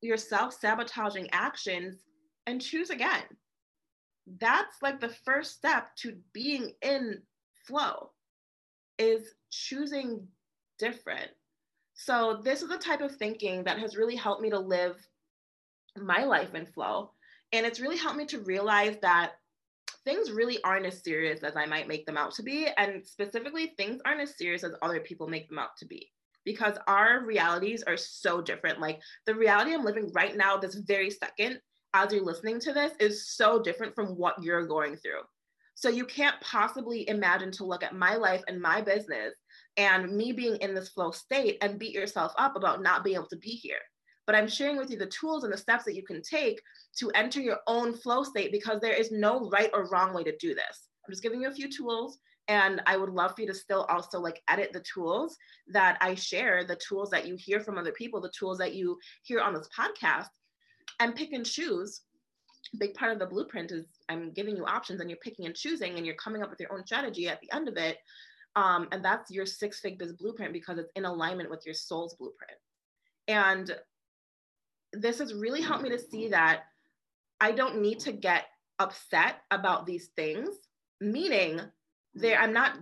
your 0.00 0.16
self 0.16 0.54
sabotaging 0.54 1.28
actions 1.32 1.98
and 2.46 2.60
choose 2.60 2.88
again. 2.88 3.22
That's 4.38 4.82
like 4.82 5.00
the 5.00 5.14
first 5.24 5.52
step 5.52 5.94
to 5.96 6.16
being 6.32 6.72
in 6.82 7.22
flow 7.66 8.10
is 8.98 9.34
choosing 9.50 10.26
different. 10.78 11.30
So 11.94 12.40
this 12.42 12.62
is 12.62 12.68
the 12.68 12.78
type 12.78 13.00
of 13.00 13.16
thinking 13.16 13.64
that 13.64 13.78
has 13.78 13.96
really 13.96 14.16
helped 14.16 14.42
me 14.42 14.50
to 14.50 14.58
live 14.58 14.96
my 15.96 16.24
life 16.24 16.54
in 16.54 16.66
flow. 16.66 17.12
And 17.52 17.66
it's 17.66 17.80
really 17.80 17.98
helped 17.98 18.16
me 18.16 18.26
to 18.26 18.40
realize 18.40 18.96
that 19.02 19.32
things 20.04 20.30
really 20.30 20.62
aren't 20.64 20.86
as 20.86 21.02
serious 21.02 21.42
as 21.42 21.56
I 21.56 21.66
might 21.66 21.88
make 21.88 22.06
them 22.06 22.16
out 22.16 22.32
to 22.34 22.42
be. 22.42 22.68
And 22.76 23.06
specifically, 23.06 23.74
things 23.76 24.00
aren't 24.04 24.20
as 24.20 24.36
serious 24.36 24.64
as 24.64 24.72
other 24.82 25.00
people 25.00 25.28
make 25.28 25.48
them 25.48 25.58
out 25.58 25.76
to 25.78 25.86
be 25.86 26.10
because 26.44 26.76
our 26.86 27.24
realities 27.24 27.82
are 27.82 27.96
so 27.96 28.40
different. 28.40 28.80
Like 28.80 29.00
the 29.26 29.34
reality 29.34 29.74
I'm 29.74 29.84
living 29.84 30.10
right 30.14 30.36
now, 30.36 30.56
this 30.56 30.74
very 30.74 31.10
second, 31.10 31.60
as 31.94 32.12
you're 32.12 32.24
listening 32.24 32.60
to 32.60 32.72
this, 32.72 32.92
is 33.00 33.28
so 33.28 33.60
different 33.60 33.94
from 33.94 34.16
what 34.16 34.42
you're 34.42 34.66
going 34.66 34.96
through. 34.96 35.22
So 35.74 35.88
you 35.88 36.04
can't 36.04 36.40
possibly 36.40 37.08
imagine 37.08 37.50
to 37.52 37.64
look 37.64 37.82
at 37.82 37.94
my 37.94 38.16
life 38.16 38.42
and 38.48 38.60
my 38.60 38.80
business 38.80 39.34
and 39.76 40.14
me 40.14 40.32
being 40.32 40.56
in 40.56 40.74
this 40.74 40.90
flow 40.90 41.10
state 41.10 41.58
and 41.62 41.78
beat 41.78 41.94
yourself 41.94 42.32
up 42.36 42.56
about 42.56 42.82
not 42.82 43.02
being 43.02 43.16
able 43.16 43.28
to 43.28 43.36
be 43.36 43.50
here 43.50 43.80
but 44.30 44.38
I'm 44.38 44.46
sharing 44.46 44.76
with 44.76 44.92
you 44.92 44.96
the 44.96 45.06
tools 45.06 45.42
and 45.42 45.52
the 45.52 45.58
steps 45.58 45.82
that 45.86 45.96
you 45.96 46.04
can 46.04 46.22
take 46.22 46.62
to 46.98 47.10
enter 47.16 47.40
your 47.40 47.58
own 47.66 47.92
flow 47.92 48.22
state 48.22 48.52
because 48.52 48.80
there 48.80 48.94
is 48.94 49.10
no 49.10 49.50
right 49.50 49.70
or 49.74 49.88
wrong 49.90 50.14
way 50.14 50.22
to 50.22 50.36
do 50.36 50.54
this. 50.54 50.88
I'm 51.04 51.10
just 51.10 51.24
giving 51.24 51.42
you 51.42 51.48
a 51.48 51.52
few 51.52 51.68
tools 51.68 52.20
and 52.46 52.80
I 52.86 52.96
would 52.96 53.10
love 53.10 53.34
for 53.34 53.40
you 53.40 53.48
to 53.48 53.54
still 53.54 53.86
also 53.88 54.20
like 54.20 54.40
edit 54.46 54.72
the 54.72 54.84
tools 54.94 55.36
that 55.72 55.98
I 56.00 56.14
share, 56.14 56.62
the 56.62 56.76
tools 56.76 57.10
that 57.10 57.26
you 57.26 57.34
hear 57.36 57.58
from 57.58 57.76
other 57.76 57.90
people, 57.90 58.20
the 58.20 58.30
tools 58.30 58.58
that 58.58 58.74
you 58.74 59.00
hear 59.24 59.40
on 59.40 59.52
this 59.52 59.68
podcast 59.76 60.28
and 61.00 61.16
pick 61.16 61.32
and 61.32 61.44
choose. 61.44 62.02
big 62.78 62.94
part 62.94 63.10
of 63.10 63.18
the 63.18 63.26
blueprint 63.26 63.72
is 63.72 63.86
I'm 64.08 64.30
giving 64.30 64.56
you 64.56 64.64
options 64.64 65.00
and 65.00 65.10
you're 65.10 65.18
picking 65.18 65.46
and 65.46 65.56
choosing 65.56 65.96
and 65.96 66.06
you're 66.06 66.14
coming 66.14 66.42
up 66.42 66.50
with 66.50 66.60
your 66.60 66.72
own 66.72 66.86
strategy 66.86 67.26
at 67.26 67.40
the 67.40 67.50
end 67.52 67.68
of 67.68 67.76
it. 67.76 67.98
Um, 68.54 68.88
and 68.92 69.04
that's 69.04 69.30
your 69.30 69.46
six 69.46 69.80
fig 69.80 69.98
biz 69.98 70.12
blueprint 70.12 70.52
because 70.52 70.78
it's 70.78 70.92
in 70.94 71.04
alignment 71.04 71.50
with 71.50 71.64
your 71.64 71.74
soul's 71.74 72.14
blueprint. 72.14 72.58
And 73.26 73.76
this 74.92 75.18
has 75.18 75.34
really 75.34 75.62
helped 75.62 75.82
me 75.82 75.90
to 75.90 75.98
see 75.98 76.28
that 76.28 76.64
I 77.40 77.52
don't 77.52 77.80
need 77.80 78.00
to 78.00 78.12
get 78.12 78.44
upset 78.78 79.36
about 79.50 79.86
these 79.86 80.08
things, 80.16 80.48
meaning 81.00 81.60
there 82.14 82.38
I'm 82.38 82.52
not 82.52 82.78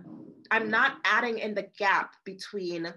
I'm 0.51 0.69
not 0.69 0.97
adding 1.05 1.37
in 1.37 1.53
the 1.53 1.67
gap 1.77 2.15
between 2.25 2.91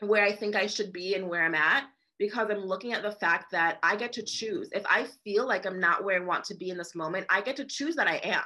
where 0.00 0.24
I 0.24 0.34
think 0.34 0.56
I 0.56 0.66
should 0.66 0.92
be 0.92 1.14
and 1.14 1.28
where 1.28 1.44
I'm 1.44 1.54
at 1.54 1.84
because 2.18 2.48
I'm 2.50 2.64
looking 2.64 2.92
at 2.92 3.02
the 3.02 3.12
fact 3.12 3.50
that 3.52 3.78
I 3.82 3.96
get 3.96 4.12
to 4.14 4.22
choose. 4.22 4.68
If 4.72 4.84
I 4.86 5.06
feel 5.24 5.46
like 5.46 5.66
I'm 5.66 5.80
not 5.80 6.04
where 6.04 6.20
I 6.20 6.24
want 6.24 6.44
to 6.44 6.54
be 6.54 6.70
in 6.70 6.78
this 6.78 6.94
moment, 6.94 7.26
I 7.28 7.40
get 7.40 7.56
to 7.56 7.64
choose 7.64 7.96
that 7.96 8.08
I 8.08 8.16
am. 8.16 8.44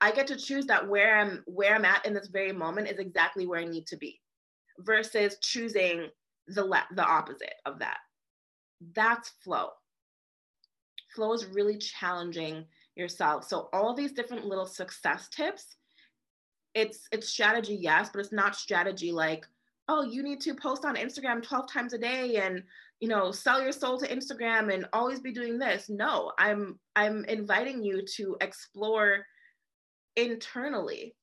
I 0.00 0.12
get 0.12 0.26
to 0.28 0.36
choose 0.36 0.66
that 0.66 0.88
where 0.88 1.18
I'm 1.18 1.42
where 1.46 1.74
I'm 1.74 1.84
at 1.84 2.06
in 2.06 2.14
this 2.14 2.28
very 2.28 2.52
moment 2.52 2.88
is 2.88 2.98
exactly 2.98 3.46
where 3.46 3.60
I 3.60 3.64
need 3.64 3.86
to 3.88 3.96
be 3.96 4.20
versus 4.78 5.36
choosing 5.42 6.08
the 6.48 6.64
le- 6.64 6.88
the 6.96 7.04
opposite 7.04 7.54
of 7.66 7.78
that. 7.80 7.98
That's 8.94 9.30
flow. 9.44 9.68
Flow 11.14 11.32
is 11.34 11.46
really 11.46 11.76
challenging 11.76 12.64
yourself. 12.96 13.46
So 13.46 13.68
all 13.72 13.94
these 13.94 14.12
different 14.12 14.46
little 14.46 14.66
success 14.66 15.28
tips, 15.28 15.76
it's 16.74 17.06
it's 17.12 17.28
strategy, 17.28 17.74
yes, 17.74 18.10
but 18.12 18.20
it's 18.20 18.32
not 18.32 18.56
strategy 18.56 19.12
like, 19.12 19.46
oh, 19.88 20.02
you 20.02 20.22
need 20.22 20.40
to 20.42 20.54
post 20.54 20.84
on 20.84 20.96
Instagram 20.96 21.42
12 21.42 21.70
times 21.70 21.92
a 21.92 21.98
day 21.98 22.36
and 22.36 22.62
you 23.00 23.08
know 23.08 23.32
sell 23.32 23.62
your 23.62 23.72
soul 23.72 23.98
to 23.98 24.08
Instagram 24.08 24.72
and 24.72 24.86
always 24.92 25.20
be 25.20 25.32
doing 25.32 25.58
this. 25.58 25.88
No, 25.88 26.32
I'm 26.38 26.78
I'm 26.96 27.24
inviting 27.26 27.82
you 27.82 28.04
to 28.16 28.36
explore 28.40 29.24
internally 30.16 31.14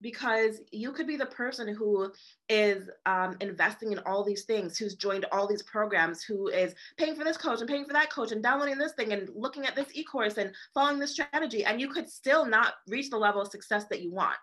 because 0.00 0.60
you 0.70 0.92
could 0.92 1.06
be 1.06 1.16
the 1.16 1.26
person 1.26 1.74
who 1.74 2.12
is 2.48 2.88
um, 3.06 3.36
investing 3.40 3.92
in 3.92 3.98
all 4.00 4.22
these 4.22 4.44
things, 4.44 4.78
who's 4.78 4.94
joined 4.94 5.26
all 5.32 5.46
these 5.46 5.62
programs, 5.62 6.22
who 6.22 6.48
is 6.48 6.74
paying 6.96 7.16
for 7.16 7.24
this 7.24 7.36
coach 7.36 7.60
and 7.60 7.68
paying 7.68 7.84
for 7.84 7.92
that 7.92 8.12
coach 8.12 8.30
and 8.30 8.42
downloading 8.42 8.78
this 8.78 8.92
thing 8.92 9.12
and 9.12 9.28
looking 9.34 9.66
at 9.66 9.74
this 9.74 9.88
e-course 9.94 10.38
and 10.38 10.52
following 10.72 11.00
this 11.00 11.12
strategy. 11.12 11.64
And 11.64 11.80
you 11.80 11.88
could 11.88 12.08
still 12.08 12.44
not 12.44 12.74
reach 12.86 13.10
the 13.10 13.18
level 13.18 13.40
of 13.40 13.48
success 13.48 13.86
that 13.90 14.02
you 14.02 14.12
want. 14.12 14.36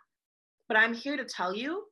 But 0.67 0.78
I'm 0.78 0.93
here 0.93 1.15
to 1.15 1.25
tell 1.25 1.56
you 1.56 1.84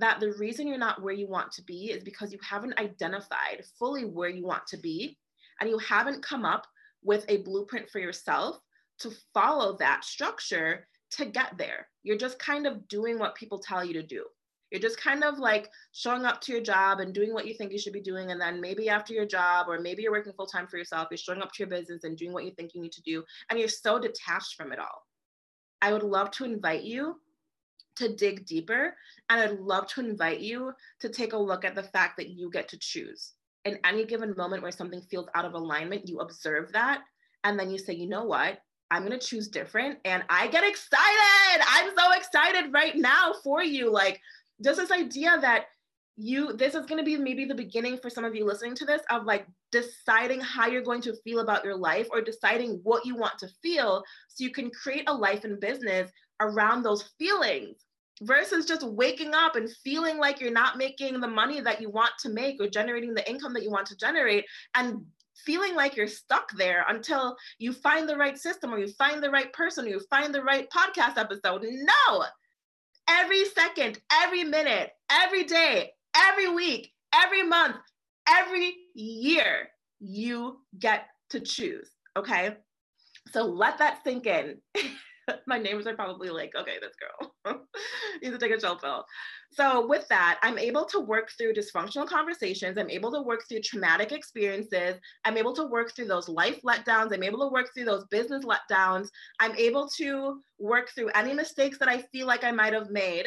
that 0.00 0.20
the 0.20 0.32
reason 0.32 0.66
you're 0.66 0.78
not 0.78 1.02
where 1.02 1.14
you 1.14 1.28
want 1.28 1.52
to 1.52 1.62
be 1.62 1.90
is 1.90 2.02
because 2.02 2.32
you 2.32 2.38
haven't 2.42 2.78
identified 2.78 3.64
fully 3.78 4.04
where 4.04 4.28
you 4.28 4.44
want 4.44 4.66
to 4.68 4.76
be 4.76 5.16
and 5.60 5.68
you 5.68 5.78
haven't 5.78 6.22
come 6.22 6.44
up 6.44 6.66
with 7.02 7.24
a 7.28 7.38
blueprint 7.38 7.88
for 7.88 7.98
yourself 7.98 8.58
to 9.00 9.10
follow 9.32 9.76
that 9.78 10.04
structure 10.04 10.86
to 11.12 11.24
get 11.24 11.56
there. 11.56 11.88
You're 12.02 12.18
just 12.18 12.38
kind 12.38 12.66
of 12.66 12.86
doing 12.88 13.18
what 13.18 13.34
people 13.34 13.58
tell 13.58 13.84
you 13.84 13.94
to 13.94 14.02
do. 14.02 14.24
You're 14.70 14.80
just 14.80 15.00
kind 15.00 15.24
of 15.24 15.38
like 15.38 15.68
showing 15.92 16.24
up 16.24 16.40
to 16.42 16.52
your 16.52 16.60
job 16.60 17.00
and 17.00 17.12
doing 17.12 17.34
what 17.34 17.46
you 17.46 17.54
think 17.54 17.72
you 17.72 17.78
should 17.78 17.92
be 17.92 18.00
doing. 18.00 18.30
And 18.30 18.40
then 18.40 18.60
maybe 18.60 18.88
after 18.88 19.12
your 19.12 19.26
job, 19.26 19.66
or 19.68 19.80
maybe 19.80 20.02
you're 20.02 20.12
working 20.12 20.32
full 20.32 20.46
time 20.46 20.68
for 20.68 20.76
yourself, 20.76 21.08
you're 21.10 21.18
showing 21.18 21.42
up 21.42 21.52
to 21.52 21.62
your 21.64 21.68
business 21.68 22.04
and 22.04 22.16
doing 22.16 22.32
what 22.32 22.44
you 22.44 22.52
think 22.52 22.74
you 22.74 22.80
need 22.80 22.92
to 22.92 23.02
do. 23.02 23.24
And 23.48 23.58
you're 23.58 23.68
so 23.68 23.98
detached 23.98 24.54
from 24.54 24.70
it 24.70 24.78
all. 24.78 25.06
I 25.82 25.92
would 25.92 26.04
love 26.04 26.30
to 26.32 26.44
invite 26.44 26.82
you 26.82 27.16
to 28.00 28.14
dig 28.14 28.46
deeper. 28.46 28.94
And 29.28 29.40
I'd 29.40 29.60
love 29.60 29.86
to 29.88 30.00
invite 30.00 30.40
you 30.40 30.72
to 31.00 31.08
take 31.08 31.32
a 31.32 31.38
look 31.38 31.64
at 31.64 31.74
the 31.74 31.82
fact 31.82 32.16
that 32.16 32.30
you 32.30 32.50
get 32.50 32.68
to 32.68 32.78
choose. 32.78 33.32
In 33.64 33.78
any 33.84 34.04
given 34.04 34.34
moment 34.36 34.62
where 34.62 34.72
something 34.72 35.02
feels 35.02 35.28
out 35.34 35.44
of 35.44 35.54
alignment, 35.54 36.08
you 36.08 36.18
observe 36.18 36.72
that. 36.72 37.02
And 37.44 37.58
then 37.58 37.70
you 37.70 37.78
say, 37.78 37.94
you 37.94 38.08
know 38.08 38.24
what? 38.24 38.60
I'm 38.90 39.06
going 39.06 39.18
to 39.18 39.24
choose 39.24 39.48
different. 39.48 39.98
And 40.04 40.24
I 40.28 40.48
get 40.48 40.64
excited. 40.64 41.64
I'm 41.68 41.90
so 41.96 42.12
excited 42.12 42.72
right 42.72 42.96
now 42.96 43.34
for 43.44 43.62
you. 43.62 43.90
Like, 43.90 44.20
just 44.62 44.78
this 44.78 44.90
idea 44.90 45.38
that 45.40 45.66
you, 46.16 46.52
this 46.54 46.74
is 46.74 46.86
going 46.86 46.98
to 46.98 47.04
be 47.04 47.16
maybe 47.16 47.44
the 47.44 47.54
beginning 47.54 47.96
for 47.96 48.10
some 48.10 48.24
of 48.24 48.34
you 48.34 48.44
listening 48.44 48.74
to 48.76 48.84
this 48.84 49.00
of 49.10 49.24
like 49.24 49.46
deciding 49.72 50.40
how 50.40 50.66
you're 50.66 50.82
going 50.82 51.00
to 51.02 51.16
feel 51.24 51.40
about 51.40 51.64
your 51.64 51.76
life 51.76 52.08
or 52.10 52.20
deciding 52.20 52.80
what 52.82 53.06
you 53.06 53.16
want 53.16 53.38
to 53.38 53.48
feel 53.62 54.02
so 54.28 54.44
you 54.44 54.50
can 54.50 54.70
create 54.70 55.04
a 55.06 55.14
life 55.14 55.44
and 55.44 55.60
business 55.60 56.10
around 56.40 56.82
those 56.82 57.04
feelings 57.18 57.84
versus 58.22 58.66
just 58.66 58.86
waking 58.86 59.34
up 59.34 59.56
and 59.56 59.70
feeling 59.84 60.18
like 60.18 60.40
you're 60.40 60.52
not 60.52 60.76
making 60.76 61.20
the 61.20 61.28
money 61.28 61.60
that 61.60 61.80
you 61.80 61.90
want 61.90 62.12
to 62.18 62.28
make 62.28 62.60
or 62.60 62.68
generating 62.68 63.14
the 63.14 63.28
income 63.28 63.54
that 63.54 63.62
you 63.62 63.70
want 63.70 63.86
to 63.86 63.96
generate 63.96 64.44
and 64.74 65.04
feeling 65.44 65.74
like 65.74 65.96
you're 65.96 66.06
stuck 66.06 66.50
there 66.56 66.84
until 66.88 67.36
you 67.58 67.72
find 67.72 68.08
the 68.08 68.16
right 68.16 68.38
system 68.38 68.72
or 68.72 68.78
you 68.78 68.88
find 68.88 69.22
the 69.22 69.30
right 69.30 69.52
person 69.52 69.86
or 69.86 69.88
you 69.88 70.00
find 70.10 70.34
the 70.34 70.42
right 70.42 70.68
podcast 70.70 71.16
episode. 71.16 71.64
No, 71.64 72.24
every 73.08 73.44
second, 73.46 73.98
every 74.12 74.44
minute, 74.44 74.90
every 75.10 75.44
day, 75.44 75.92
every 76.14 76.48
week, 76.48 76.92
every 77.14 77.42
month, 77.42 77.76
every 78.28 78.74
year, 78.94 79.68
you 79.98 80.58
get 80.78 81.06
to 81.30 81.40
choose. 81.40 81.90
Okay. 82.16 82.56
So 83.32 83.44
let 83.44 83.78
that 83.78 84.02
sink 84.04 84.26
in. 84.26 84.58
my 85.46 85.58
neighbors 85.58 85.86
are 85.86 85.94
probably 85.94 86.30
like, 86.30 86.52
okay, 86.56 86.76
this 86.80 86.94
girl 86.96 87.64
needs 88.22 88.34
to 88.34 88.38
take 88.38 88.56
a 88.56 88.60
chill 88.60 88.76
pill. 88.76 89.04
So 89.52 89.86
with 89.86 90.06
that, 90.08 90.38
I'm 90.42 90.58
able 90.58 90.84
to 90.86 91.00
work 91.00 91.30
through 91.36 91.54
dysfunctional 91.54 92.06
conversations. 92.06 92.78
I'm 92.78 92.90
able 92.90 93.10
to 93.12 93.22
work 93.22 93.40
through 93.48 93.62
traumatic 93.62 94.12
experiences. 94.12 94.96
I'm 95.24 95.36
able 95.36 95.54
to 95.54 95.64
work 95.64 95.94
through 95.94 96.06
those 96.06 96.28
life 96.28 96.60
letdowns. 96.62 97.12
I'm 97.12 97.22
able 97.22 97.40
to 97.40 97.52
work 97.52 97.68
through 97.74 97.86
those 97.86 98.04
business 98.06 98.44
letdowns. 98.44 99.08
I'm 99.40 99.56
able 99.56 99.88
to 99.96 100.40
work 100.58 100.90
through 100.94 101.10
any 101.10 101.34
mistakes 101.34 101.78
that 101.78 101.88
I 101.88 102.02
feel 102.12 102.26
like 102.26 102.44
I 102.44 102.52
might 102.52 102.72
have 102.72 102.90
made. 102.90 103.26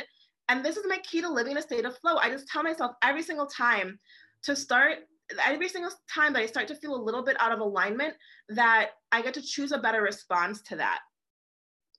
And 0.49 0.63
this 0.63 0.77
is 0.77 0.85
my 0.87 0.97
key 0.99 1.21
to 1.21 1.29
living 1.29 1.57
a 1.57 1.61
state 1.61 1.85
of 1.85 1.97
flow. 1.99 2.17
I 2.17 2.29
just 2.29 2.47
tell 2.47 2.63
myself 2.63 2.93
every 3.03 3.23
single 3.23 3.47
time 3.47 3.99
to 4.43 4.55
start 4.55 4.99
every 5.45 5.69
single 5.69 5.91
time 6.13 6.33
that 6.33 6.41
I 6.41 6.45
start 6.45 6.67
to 6.67 6.75
feel 6.75 6.95
a 6.95 7.01
little 7.01 7.23
bit 7.23 7.37
out 7.39 7.51
of 7.51 7.59
alignment, 7.59 8.13
that 8.49 8.91
I 9.11 9.21
get 9.21 9.33
to 9.35 9.41
choose 9.41 9.71
a 9.71 9.77
better 9.77 10.01
response 10.01 10.61
to 10.63 10.75
that. 10.75 10.99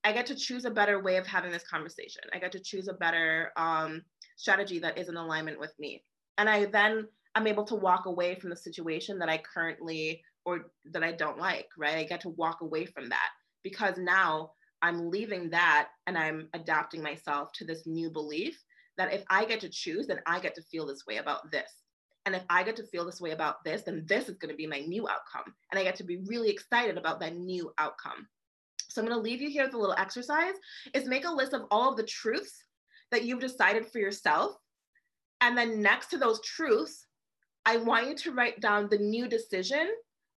I 0.05 0.12
get 0.12 0.27
to 0.27 0.35
choose 0.35 0.67
a 0.67 0.71
better 0.71 1.03
way 1.03 1.17
of 1.17 1.27
having 1.27 1.51
this 1.51 1.67
conversation. 1.67 2.23
I 2.33 2.38
get 2.38 2.53
to 2.53 2.61
choose 2.61 2.88
a 2.88 2.93
better 2.93 3.51
um, 3.57 4.03
strategy 4.37 4.79
that 4.81 4.99
is 4.99 5.09
in 5.09 5.17
alignment 5.17 5.59
with 5.59 5.73
me. 5.79 6.05
And 6.37 6.49
I 6.49 6.67
then 6.67 7.09
I'm 7.35 7.47
able 7.47 7.64
to 7.64 7.75
walk 7.75 8.07
away 8.07 8.35
from 8.35 8.51
the 8.51 8.57
situation 8.57 9.19
that 9.19 9.29
I 9.29 9.38
currently 9.38 10.23
or 10.45 10.71
that 10.93 11.03
I 11.03 11.12
don't 11.12 11.38
like, 11.38 11.69
right? 11.79 11.97
I 11.97 12.05
get 12.05 12.21
to 12.23 12.29
walk 12.31 12.61
away 12.61 12.85
from 12.85 13.09
that 13.09 13.31
because 13.62 13.97
now 13.97 14.53
I'm 14.83 15.11
leaving 15.11 15.49
that 15.51 15.88
and 16.07 16.19
I'm 16.19 16.49
adapting 16.53 17.03
myself 17.03 17.51
to 17.55 17.64
this 17.64 17.87
new 17.87 18.11
belief 18.11 18.62
that 18.99 19.12
if 19.12 19.25
I 19.31 19.47
get 19.47 19.61
to 19.61 19.69
choose, 19.71 20.07
then 20.07 20.21
I 20.27 20.38
get 20.38 20.55
to 20.57 20.62
feel 20.62 20.87
this 20.87 21.07
way 21.07 21.17
about 21.17 21.51
this. 21.51 21.71
And 22.27 22.35
if 22.35 22.43
I 22.49 22.62
get 22.62 22.77
to 22.77 22.87
feel 22.87 23.05
this 23.05 23.21
way 23.21 23.33
about 23.33 23.64
this, 23.64 23.83
then 23.83 24.05
this 24.07 24.29
is 24.29 24.37
going 24.37 24.51
to 24.51 24.57
be 24.57 24.67
my 24.67 24.81
new 24.81 25.09
outcome. 25.09 25.55
And 25.71 25.79
I 25.79 25.83
get 25.83 25.97
to 25.97 26.05
be 26.05 26.23
really 26.27 26.51
excited 26.51 26.97
about 26.97 27.21
that 27.21 27.37
new 27.37 27.73
outcome. 27.79 28.29
So 28.88 29.01
I'm 29.01 29.09
going 29.09 29.16
to 29.16 29.23
leave 29.23 29.40
you 29.40 29.51
here 29.51 29.64
with 29.64 29.75
a 29.75 29.79
little 29.79 29.94
exercise 29.99 30.55
is 30.92 31.07
make 31.07 31.27
a 31.27 31.31
list 31.31 31.53
of 31.53 31.66
all 31.70 31.90
of 31.90 31.97
the 31.97 32.05
truths 32.05 32.64
that 33.11 33.25
you've 33.25 33.40
decided 33.40 33.87
for 33.87 33.99
yourself. 33.99 34.57
And 35.40 35.57
then 35.57 35.83
next 35.83 36.09
to 36.09 36.18
those 36.18 36.40
truths, 36.42 37.07
I 37.66 37.79
want 37.79 38.09
you 38.09 38.14
to 38.16 38.33
write 38.33 38.61
down 38.61 38.88
the 38.88 38.99
new 38.99 39.29
decision 39.29 39.90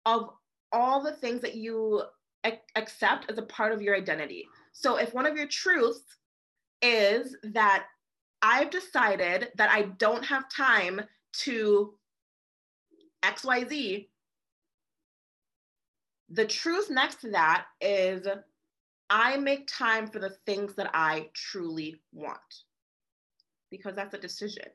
of 0.06 0.30
all 0.72 1.02
the 1.02 1.14
things 1.14 1.42
that 1.42 1.56
you 1.56 2.04
ac- 2.44 2.60
accept 2.76 3.30
as 3.30 3.38
a 3.38 3.44
part 3.44 3.72
of 3.72 3.82
your 3.82 3.96
identity. 3.96 4.48
So 4.72 4.98
if 4.98 5.14
one 5.14 5.26
of 5.26 5.36
your 5.36 5.48
truths 5.48 6.04
is 6.82 7.36
that 7.44 7.86
I've 8.42 8.70
decided 8.70 9.50
that 9.56 9.70
I 9.70 9.84
don't 9.98 10.24
have 10.24 10.50
time 10.50 11.02
to 11.44 11.96
XYZ, 13.24 14.08
the 16.30 16.46
truth 16.46 16.90
next 16.90 17.22
to 17.22 17.32
that 17.32 17.66
is 17.82 18.28
I 19.10 19.38
make 19.38 19.68
time 19.68 20.08
for 20.08 20.20
the 20.20 20.36
things 20.46 20.76
that 20.76 20.90
I 20.94 21.30
truly 21.34 22.02
want 22.12 22.40
because 23.70 23.96
that's 23.96 24.14
a 24.14 24.20
decision. 24.20 24.66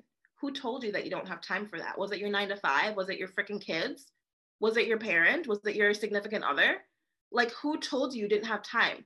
Who 0.41 0.53
told 0.53 0.85
you 0.85 0.93
that 0.93 1.05
you 1.05 1.11
don't 1.11 1.29
have 1.29 1.41
time 1.41 1.67
for 1.67 1.79
that? 1.79 1.99
Was 1.99 2.13
it 2.13 2.19
your 2.19 2.31
nine 2.31 2.49
to 2.49 2.57
five? 2.57 2.97
Was 2.97 3.09
it 3.09 3.19
your 3.19 3.29
freaking 3.29 3.61
kids? 3.61 4.13
Was 4.61 4.77
it 4.77 4.87
your 4.87 4.99
parent? 4.99 5.49
Was 5.49 5.61
it 5.67 5.75
your 5.75 5.93
significant 5.95 6.45
other? 6.45 6.79
Like, 7.33 7.51
who 7.53 7.79
told 7.79 8.15
you 8.15 8.23
you 8.23 8.29
didn't 8.29 8.47
have 8.47 8.63
time 8.63 9.05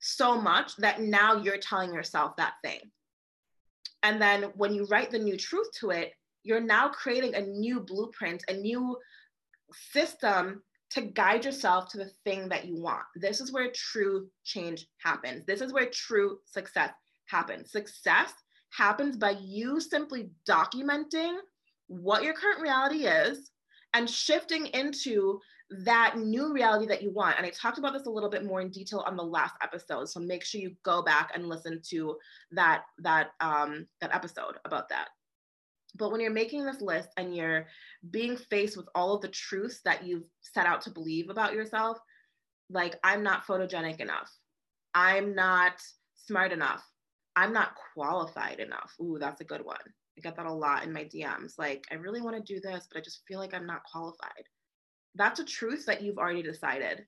so 0.00 0.40
much 0.40 0.76
that 0.76 1.00
now 1.00 1.42
you're 1.42 1.58
telling 1.58 1.92
yourself 1.94 2.36
that 2.36 2.54
thing? 2.62 2.80
And 4.02 4.20
then 4.20 4.44
when 4.54 4.74
you 4.74 4.86
write 4.86 5.10
the 5.10 5.18
new 5.18 5.36
truth 5.36 5.68
to 5.80 5.90
it, 5.90 6.12
you're 6.42 6.60
now 6.60 6.88
creating 6.88 7.34
a 7.34 7.40
new 7.40 7.80
blueprint, 7.80 8.44
a 8.48 8.54
new 8.54 8.96
system 9.92 10.62
to 10.94 11.02
guide 11.02 11.44
yourself 11.44 11.88
to 11.88 11.98
the 11.98 12.10
thing 12.24 12.48
that 12.48 12.66
you 12.66 12.80
want. 12.80 13.02
This 13.16 13.40
is 13.40 13.52
where 13.52 13.70
true 13.74 14.28
change 14.44 14.86
happens. 14.98 15.44
This 15.44 15.60
is 15.60 15.72
where 15.72 15.90
true 15.90 16.38
success 16.46 16.90
happens. 17.26 17.72
Success 17.72 18.32
happens 18.70 19.16
by 19.16 19.36
you 19.40 19.80
simply 19.80 20.30
documenting 20.48 21.36
what 21.88 22.22
your 22.22 22.34
current 22.34 22.60
reality 22.60 23.06
is 23.06 23.50
and 23.92 24.08
shifting 24.08 24.66
into 24.66 25.40
that 25.84 26.16
new 26.16 26.52
reality 26.52 26.86
that 26.86 27.02
you 27.02 27.10
want. 27.10 27.38
And 27.38 27.46
I 27.46 27.50
talked 27.50 27.78
about 27.78 27.92
this 27.92 28.06
a 28.06 28.10
little 28.10 28.30
bit 28.30 28.44
more 28.44 28.60
in 28.60 28.70
detail 28.70 29.02
on 29.06 29.16
the 29.16 29.22
last 29.24 29.54
episode. 29.62 30.08
So 30.08 30.20
make 30.20 30.44
sure 30.44 30.60
you 30.60 30.76
go 30.84 31.02
back 31.02 31.32
and 31.34 31.48
listen 31.48 31.80
to 31.90 32.16
that 32.52 32.82
that 32.98 33.30
um, 33.40 33.86
that 34.00 34.14
episode 34.14 34.56
about 34.64 34.88
that. 34.90 35.08
But 35.96 36.10
when 36.10 36.20
you're 36.20 36.30
making 36.30 36.64
this 36.64 36.80
list 36.80 37.08
and 37.16 37.34
you're 37.34 37.66
being 38.10 38.36
faced 38.36 38.76
with 38.76 38.88
all 38.94 39.14
of 39.14 39.22
the 39.22 39.28
truths 39.28 39.80
that 39.84 40.04
you've 40.04 40.24
set 40.40 40.66
out 40.66 40.80
to 40.82 40.90
believe 40.90 41.30
about 41.30 41.54
yourself, 41.54 41.98
like 42.70 42.96
I'm 43.04 43.22
not 43.22 43.46
photogenic 43.46 44.00
enough. 44.00 44.30
I'm 44.94 45.34
not 45.34 45.74
smart 46.16 46.52
enough. 46.52 46.84
I'm 47.36 47.52
not 47.52 47.74
qualified 47.94 48.60
enough. 48.60 48.92
Ooh, 49.00 49.18
that's 49.18 49.40
a 49.40 49.44
good 49.44 49.64
one. 49.64 49.76
I 50.16 50.20
get 50.20 50.36
that 50.36 50.46
a 50.46 50.52
lot 50.52 50.84
in 50.84 50.92
my 50.92 51.04
DMs. 51.04 51.54
Like, 51.58 51.84
I 51.90 51.96
really 51.96 52.20
want 52.20 52.36
to 52.36 52.54
do 52.54 52.60
this, 52.60 52.86
but 52.90 52.98
I 52.98 53.02
just 53.02 53.22
feel 53.26 53.40
like 53.40 53.52
I'm 53.52 53.66
not 53.66 53.82
qualified. 53.84 54.44
That's 55.16 55.40
a 55.40 55.44
truth 55.44 55.86
that 55.86 56.02
you've 56.02 56.18
already 56.18 56.42
decided. 56.42 57.04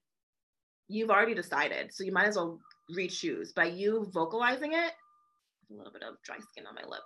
You've 0.89 1.11
already 1.11 1.35
decided. 1.35 1.93
So 1.93 2.05
you 2.05 2.13
might 2.13 2.27
as 2.27 2.37
well 2.37 2.59
re 2.91 3.09
choose. 3.09 3.53
By 3.53 3.67
you 3.67 4.09
vocalizing 4.13 4.73
it, 4.73 4.93
a 5.71 5.75
little 5.75 5.93
bit 5.93 6.03
of 6.03 6.15
dry 6.23 6.37
skin 6.39 6.67
on 6.67 6.75
my 6.75 6.83
lip. 6.89 7.03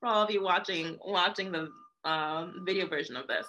For 0.00 0.06
all 0.06 0.22
of 0.22 0.30
you 0.30 0.42
watching 0.42 0.98
watching 1.04 1.52
the 1.52 1.68
um, 2.04 2.62
video 2.66 2.86
version 2.86 3.16
of 3.16 3.26
this. 3.26 3.46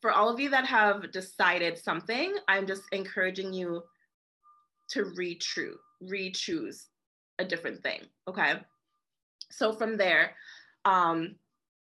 For 0.00 0.12
all 0.12 0.28
of 0.32 0.40
you 0.40 0.48
that 0.50 0.64
have 0.66 1.12
decided 1.12 1.76
something, 1.76 2.34
I'm 2.48 2.66
just 2.66 2.82
encouraging 2.92 3.52
you 3.52 3.82
to 4.90 5.04
re-true, 5.16 5.76
re-choose 6.00 6.86
a 7.38 7.44
different 7.44 7.82
thing. 7.82 8.00
Okay. 8.26 8.54
So 9.50 9.72
from 9.72 9.96
there, 9.96 10.34
um, 10.84 11.36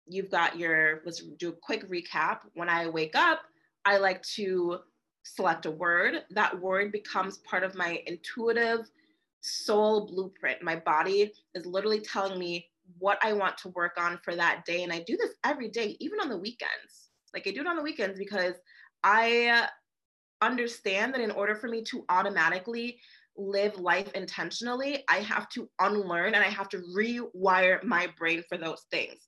you've 0.08 0.32
got 0.32 0.58
your, 0.58 1.02
let's 1.06 1.22
do 1.40 1.50
a 1.50 1.54
quick 1.54 1.90
recap. 1.90 2.40
When 2.54 2.70
I 2.70 2.88
wake 2.88 3.16
up, 3.16 3.42
I 3.84 3.98
like 3.98 4.22
to 4.36 4.80
select 5.24 5.66
a 5.66 5.72
word. 5.72 6.24
That 6.32 6.60
word 6.60 6.92
becomes 6.92 7.40
part 7.40 7.64
of 7.64 7.76
my 7.76 8.02
intuitive 8.08 8.90
soul 9.46 10.08
blueprint. 10.08 10.62
My 10.62 10.76
body 10.76 11.32
is 11.54 11.66
literally 11.66 12.00
telling 12.00 12.40
me 12.40 12.68
what 12.98 13.18
I 13.22 13.34
want 13.34 13.58
to 13.60 13.70
work 13.70 13.94
on 13.98 14.20
for 14.24 14.36
that 14.36 14.66
day. 14.66 14.84
And 14.84 14.92
I 14.92 15.04
do 15.06 15.18
this 15.18 15.32
every 15.44 15.70
day, 15.70 15.98
even 16.00 16.20
on 16.20 16.30
the 16.30 16.38
weekends. 16.38 17.10
Like 17.34 17.48
I 17.48 17.52
do 17.52 17.62
it 17.62 17.68
on 17.68 17.76
the 17.76 17.84
weekends 17.84 18.18
because 18.18 18.56
I 19.04 19.48
uh, 19.48 19.68
understand 20.46 21.14
that 21.14 21.22
in 21.22 21.32
order 21.32 21.56
for 21.56 21.68
me 21.68 21.84
to 21.84 22.06
automatically 22.10 23.00
live 23.38 23.78
life 23.78 24.12
intentionally, 24.14 25.04
I 25.10 25.18
have 25.18 25.50
to 25.50 25.70
unlearn 25.80 26.36
and 26.36 26.44
I 26.44 26.50
have 26.50 26.70
to 26.70 26.82
rewire 26.96 27.84
my 27.84 28.08
brain 28.18 28.44
for 28.48 28.58
those 28.58 28.86
things. 28.92 29.28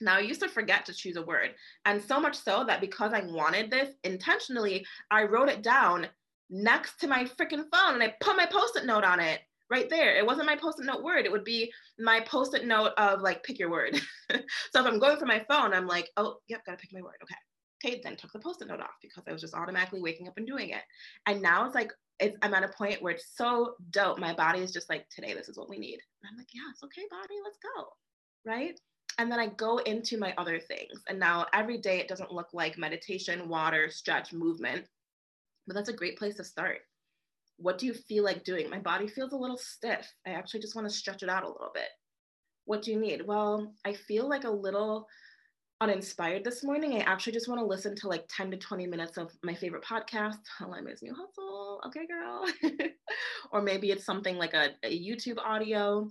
Now, 0.00 0.16
I 0.16 0.20
used 0.20 0.40
to 0.40 0.48
forget 0.48 0.86
to 0.86 0.94
choose 0.94 1.16
a 1.16 1.22
word. 1.22 1.54
And 1.84 2.02
so 2.02 2.18
much 2.18 2.36
so 2.36 2.64
that 2.64 2.80
because 2.80 3.12
I 3.12 3.22
wanted 3.22 3.70
this 3.70 3.94
intentionally, 4.02 4.84
I 5.10 5.24
wrote 5.24 5.50
it 5.50 5.62
down 5.62 6.08
next 6.50 6.98
to 7.00 7.06
my 7.06 7.24
freaking 7.24 7.64
phone 7.72 7.94
and 7.94 8.02
I 8.02 8.14
put 8.20 8.36
my 8.36 8.46
post 8.46 8.76
it 8.76 8.84
note 8.84 9.04
on 9.04 9.20
it 9.20 9.40
right 9.70 9.88
there. 9.88 10.16
It 10.16 10.26
wasn't 10.26 10.46
my 10.46 10.56
post 10.56 10.80
it 10.80 10.86
note 10.86 11.02
word. 11.02 11.24
It 11.24 11.32
would 11.32 11.44
be 11.44 11.72
my 11.98 12.20
post 12.20 12.54
it 12.54 12.66
note 12.66 12.92
of 12.98 13.20
like, 13.20 13.44
pick 13.44 13.58
your 13.58 13.70
word. 13.70 13.94
so 14.30 14.36
if 14.36 14.86
I'm 14.86 14.98
going 14.98 15.16
for 15.16 15.26
my 15.26 15.44
phone, 15.48 15.72
I'm 15.72 15.86
like, 15.86 16.10
oh, 16.16 16.36
yep, 16.48 16.64
gotta 16.66 16.78
pick 16.78 16.92
my 16.92 17.00
word. 17.00 17.14
Okay. 17.22 17.34
Okay, 17.82 18.00
then 18.04 18.14
took 18.14 18.32
the 18.32 18.40
post 18.40 18.60
it 18.60 18.68
note 18.68 18.80
off 18.80 18.90
because 19.00 19.24
I 19.26 19.32
was 19.32 19.40
just 19.40 19.54
automatically 19.54 20.02
waking 20.02 20.28
up 20.28 20.34
and 20.36 20.46
doing 20.46 20.70
it. 20.70 20.82
And 21.26 21.40
now 21.40 21.64
it's 21.64 21.74
like, 21.74 21.92
it's, 22.18 22.36
I'm 22.42 22.52
at 22.52 22.62
a 22.62 22.68
point 22.68 23.00
where 23.00 23.14
it's 23.14 23.32
so 23.34 23.74
dope. 23.90 24.18
My 24.18 24.34
body 24.34 24.60
is 24.60 24.70
just 24.70 24.90
like, 24.90 25.08
today, 25.08 25.32
this 25.32 25.48
is 25.48 25.56
what 25.56 25.70
we 25.70 25.78
need. 25.78 25.94
And 25.94 26.30
I'm 26.30 26.36
like, 26.36 26.48
yeah, 26.52 26.60
it's 26.70 26.82
okay, 26.82 27.06
body, 27.10 27.36
let's 27.42 27.56
go. 27.74 27.86
Right. 28.44 28.78
And 29.16 29.32
then 29.32 29.38
I 29.38 29.46
go 29.46 29.78
into 29.78 30.18
my 30.18 30.34
other 30.36 30.60
things. 30.60 31.00
And 31.08 31.18
now 31.18 31.46
every 31.54 31.78
day 31.78 32.00
it 32.00 32.08
doesn't 32.08 32.32
look 32.32 32.48
like 32.52 32.76
meditation, 32.76 33.48
water, 33.48 33.90
stretch, 33.90 34.34
movement 34.34 34.84
but 35.70 35.76
that's 35.76 35.88
a 35.88 35.92
great 35.92 36.18
place 36.18 36.34
to 36.34 36.42
start. 36.42 36.78
What 37.56 37.78
do 37.78 37.86
you 37.86 37.94
feel 37.94 38.24
like 38.24 38.42
doing? 38.42 38.68
My 38.68 38.80
body 38.80 39.06
feels 39.06 39.32
a 39.32 39.36
little 39.36 39.56
stiff. 39.56 40.12
I 40.26 40.30
actually 40.30 40.58
just 40.58 40.74
want 40.74 40.88
to 40.88 40.92
stretch 40.92 41.22
it 41.22 41.28
out 41.28 41.44
a 41.44 41.48
little 41.48 41.70
bit. 41.72 41.90
What 42.64 42.82
do 42.82 42.90
you 42.90 42.98
need? 42.98 43.24
Well, 43.24 43.72
I 43.84 43.92
feel 43.92 44.28
like 44.28 44.42
a 44.42 44.50
little 44.50 45.06
uninspired 45.80 46.42
this 46.42 46.64
morning. 46.64 46.94
I 46.94 47.04
actually 47.04 47.34
just 47.34 47.46
want 47.48 47.60
to 47.60 47.64
listen 47.64 47.94
to 47.94 48.08
like 48.08 48.24
10 48.34 48.50
to 48.50 48.56
20 48.56 48.88
minutes 48.88 49.16
of 49.16 49.30
my 49.44 49.54
favorite 49.54 49.84
podcast, 49.84 50.38
Alema's 50.60 51.02
New 51.02 51.14
Hustle. 51.14 51.80
Okay, 51.86 52.04
girl. 52.08 52.44
or 53.52 53.62
maybe 53.62 53.92
it's 53.92 54.04
something 54.04 54.38
like 54.38 54.54
a, 54.54 54.70
a 54.82 54.98
YouTube 55.00 55.38
audio. 55.38 56.10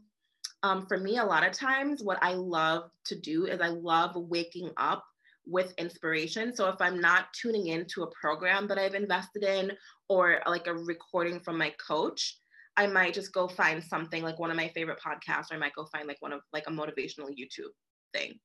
Um, 0.64 0.86
for 0.86 0.98
me, 0.98 1.18
a 1.18 1.26
lot 1.26 1.46
of 1.46 1.52
times, 1.52 2.02
what 2.02 2.20
I 2.22 2.36
love 2.36 2.92
to 3.08 3.20
do 3.20 3.46
is 3.46 3.60
I 3.60 3.68
love 3.68 4.16
waking 4.16 4.72
up 4.78 5.04
with 5.50 5.74
inspiration. 5.78 6.56
So 6.56 6.70
if 6.70 6.80
I'm 6.80 7.02
not 7.02 7.34
tuning 7.34 7.68
into 7.68 8.04
a 8.04 8.12
program 8.12 8.68
that 8.68 8.78
I've 8.78 8.94
invested 8.94 9.44
in 9.44 9.72
or 10.08 10.42
like 10.46 10.68
a 10.68 10.74
recording 10.74 11.40
from 11.40 11.58
my 11.58 11.74
coach, 11.86 12.38
I 12.78 12.88
might 12.88 13.14
just 13.14 13.34
go 13.34 13.48
find 13.48 13.84
something 13.84 14.24
like 14.24 14.40
one 14.40 14.52
of 14.52 14.58
my 14.58 14.70
favorite 14.70 15.00
podcasts, 15.06 15.52
or 15.52 15.56
I 15.56 15.58
might 15.58 15.76
go 15.76 15.86
find 15.92 16.08
like 16.08 16.22
one 16.22 16.32
of 16.32 16.42
like 16.54 16.66
a 16.68 16.72
motivational 16.72 17.30
YouTube 17.30 17.74
thing. 18.14 18.40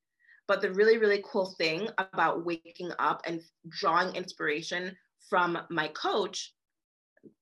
But 0.48 0.60
the 0.60 0.72
really, 0.72 0.98
really 0.98 1.22
cool 1.24 1.54
thing 1.56 1.88
about 1.98 2.44
waking 2.44 2.90
up 2.98 3.22
and 3.26 3.40
drawing 3.68 4.14
inspiration 4.14 4.96
from 5.30 5.58
my 5.70 5.88
coach, 5.88 6.52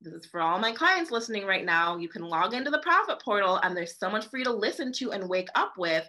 this 0.00 0.12
is 0.12 0.26
for 0.26 0.40
all 0.40 0.58
my 0.58 0.72
clients 0.72 1.10
listening 1.10 1.44
right 1.44 1.64
now. 1.64 1.96
You 1.96 2.08
can 2.08 2.22
log 2.22 2.54
into 2.54 2.70
the 2.70 2.78
profit 2.78 3.20
portal 3.20 3.58
and 3.62 3.76
there's 3.76 3.98
so 3.98 4.10
much 4.10 4.26
for 4.26 4.38
you 4.38 4.44
to 4.44 4.52
listen 4.52 4.92
to 4.98 5.12
and 5.12 5.28
wake 5.28 5.48
up 5.54 5.72
with 5.76 6.08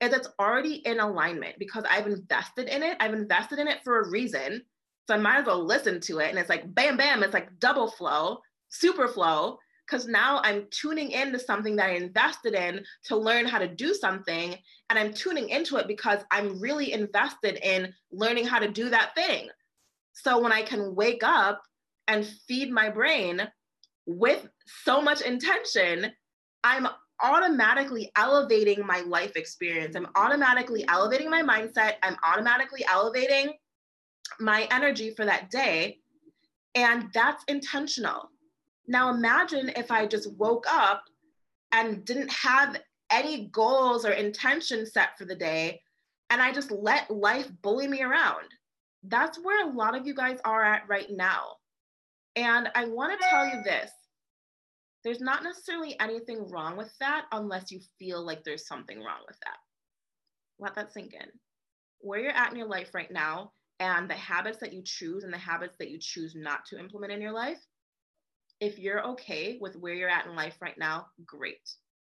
is 0.00 0.12
it's 0.12 0.28
already 0.38 0.74
in 0.74 1.00
alignment 1.00 1.58
because 1.58 1.84
I've 1.88 2.06
invested 2.06 2.68
in 2.68 2.82
it. 2.82 2.96
I've 3.00 3.14
invested 3.14 3.58
in 3.58 3.68
it 3.68 3.78
for 3.82 4.00
a 4.00 4.10
reason. 4.10 4.62
So 5.06 5.14
I 5.14 5.18
might 5.18 5.40
as 5.40 5.46
well 5.46 5.64
listen 5.64 6.00
to 6.02 6.18
it. 6.18 6.30
And 6.30 6.38
it's 6.38 6.48
like 6.48 6.74
bam, 6.74 6.96
bam, 6.96 7.22
it's 7.22 7.34
like 7.34 7.58
double 7.58 7.90
flow, 7.90 8.38
super 8.68 9.08
flow. 9.08 9.58
Because 9.86 10.08
now 10.08 10.40
I'm 10.42 10.66
tuning 10.72 11.12
into 11.12 11.38
something 11.38 11.76
that 11.76 11.90
I 11.90 11.94
invested 11.94 12.54
in 12.54 12.84
to 13.04 13.16
learn 13.16 13.46
how 13.46 13.58
to 13.58 13.68
do 13.68 13.94
something. 13.94 14.56
And 14.90 14.98
I'm 14.98 15.12
tuning 15.12 15.48
into 15.48 15.76
it 15.76 15.86
because 15.86 16.18
I'm 16.32 16.60
really 16.60 16.92
invested 16.92 17.60
in 17.62 17.94
learning 18.10 18.46
how 18.46 18.58
to 18.58 18.68
do 18.68 18.90
that 18.90 19.14
thing. 19.14 19.48
So 20.12 20.40
when 20.40 20.50
I 20.50 20.62
can 20.62 20.96
wake 20.96 21.22
up 21.22 21.62
and 22.08 22.26
feed 22.48 22.72
my 22.72 22.90
brain 22.90 23.48
with 24.06 24.48
so 24.82 25.00
much 25.00 25.20
intention, 25.20 26.10
I'm 26.64 26.88
automatically 27.22 28.10
elevating 28.16 28.86
my 28.86 29.00
life 29.00 29.36
experience. 29.36 29.96
I'm 29.96 30.08
automatically 30.14 30.84
elevating 30.88 31.30
my 31.30 31.42
mindset. 31.42 31.94
I'm 32.02 32.16
automatically 32.22 32.84
elevating 32.90 33.54
my 34.40 34.68
energy 34.70 35.10
for 35.10 35.24
that 35.24 35.50
day. 35.50 35.98
And 36.74 37.08
that's 37.14 37.42
intentional. 37.48 38.30
Now, 38.86 39.10
imagine 39.10 39.70
if 39.76 39.90
I 39.90 40.06
just 40.06 40.32
woke 40.34 40.66
up 40.68 41.04
and 41.72 42.04
didn't 42.04 42.30
have 42.30 42.80
any 43.10 43.46
goals 43.46 44.04
or 44.04 44.12
intentions 44.12 44.92
set 44.92 45.16
for 45.16 45.24
the 45.24 45.34
day 45.34 45.80
and 46.30 46.42
I 46.42 46.52
just 46.52 46.70
let 46.70 47.10
life 47.10 47.50
bully 47.62 47.86
me 47.86 48.02
around. 48.02 48.46
That's 49.04 49.38
where 49.38 49.66
a 49.66 49.72
lot 49.72 49.96
of 49.96 50.06
you 50.06 50.14
guys 50.14 50.38
are 50.44 50.64
at 50.64 50.88
right 50.88 51.08
now. 51.10 51.56
And 52.34 52.68
I 52.74 52.86
want 52.86 53.18
to 53.18 53.28
tell 53.28 53.46
you 53.46 53.62
this 53.62 53.90
there's 55.06 55.20
not 55.20 55.44
necessarily 55.44 55.98
anything 56.00 56.48
wrong 56.50 56.76
with 56.76 56.92
that 56.98 57.26
unless 57.30 57.70
you 57.70 57.80
feel 57.98 58.24
like 58.24 58.42
there's 58.42 58.66
something 58.66 58.98
wrong 58.98 59.20
with 59.28 59.38
that. 59.44 59.58
Let 60.58 60.74
that 60.74 60.92
sink 60.92 61.14
in. 61.14 61.28
Where 62.00 62.18
you're 62.18 62.32
at 62.32 62.50
in 62.50 62.58
your 62.58 62.66
life 62.66 62.92
right 62.92 63.10
now 63.10 63.52
and 63.78 64.10
the 64.10 64.14
habits 64.14 64.58
that 64.58 64.72
you 64.72 64.82
choose 64.84 65.22
and 65.22 65.32
the 65.32 65.38
habits 65.38 65.76
that 65.78 65.90
you 65.90 65.98
choose 66.00 66.34
not 66.34 66.64
to 66.66 66.78
implement 66.78 67.12
in 67.12 67.20
your 67.20 67.32
life, 67.32 67.60
if 68.60 68.80
you're 68.80 69.06
okay 69.06 69.58
with 69.60 69.76
where 69.76 69.94
you're 69.94 70.08
at 70.08 70.26
in 70.26 70.34
life 70.34 70.56
right 70.60 70.76
now, 70.76 71.06
great. 71.24 71.70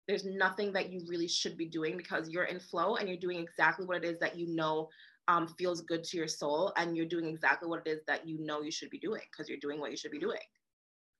There's 0.08 0.24
nothing 0.24 0.72
that 0.74 0.90
you 0.90 1.02
really 1.10 1.28
should 1.28 1.58
be 1.58 1.66
doing 1.66 1.98
because 1.98 2.30
you're 2.30 2.46
in 2.46 2.60
flow 2.60 2.96
and 2.96 3.10
you're 3.10 3.18
doing 3.18 3.40
exactly 3.40 3.86
what 3.86 3.98
it 3.98 4.06
is 4.06 4.18
that 4.20 4.38
you 4.38 4.56
know 4.56 4.88
um, 5.28 5.48
feels 5.60 5.82
good 5.82 6.06
to 6.06 6.18
your 6.18 6.28
soul 6.28 6.72
and 6.78 6.96
you're 6.96 7.06
doing 7.06 7.26
exactly 7.26 7.68
what 7.68 7.82
it 7.86 7.90
is 7.90 8.00
that 8.08 8.26
you 8.26 8.38
know 8.40 8.62
you 8.62 8.72
should 8.72 8.90
be 8.90 9.00
doing 9.00 9.24
because 9.30 9.50
you're 9.50 9.60
doing 9.60 9.82
what 9.82 9.92
you 9.92 9.98
should 9.98 10.12
be 10.12 10.20
doing. 10.20 10.38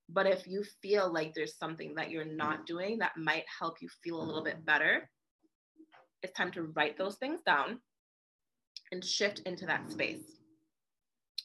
But 0.10 0.26
if 0.26 0.48
you 0.48 0.64
feel 0.82 1.12
like 1.12 1.34
there's 1.34 1.58
something 1.58 1.96
that 1.96 2.10
you're 2.10 2.26
not 2.26 2.66
doing 2.66 2.98
that 3.00 3.18
might 3.18 3.44
help 3.60 3.82
you 3.82 3.90
feel 4.04 4.22
a 4.22 4.24
little 4.24 4.44
bit 4.44 4.66
better, 4.66 5.10
it's 6.24 6.34
time 6.34 6.52
to 6.52 6.64
write 6.64 6.98
those 6.98 7.16
things 7.16 7.42
down 7.46 7.80
and 8.92 9.04
shift 9.04 9.40
into 9.40 9.66
that 9.66 9.92
space. 9.92 10.40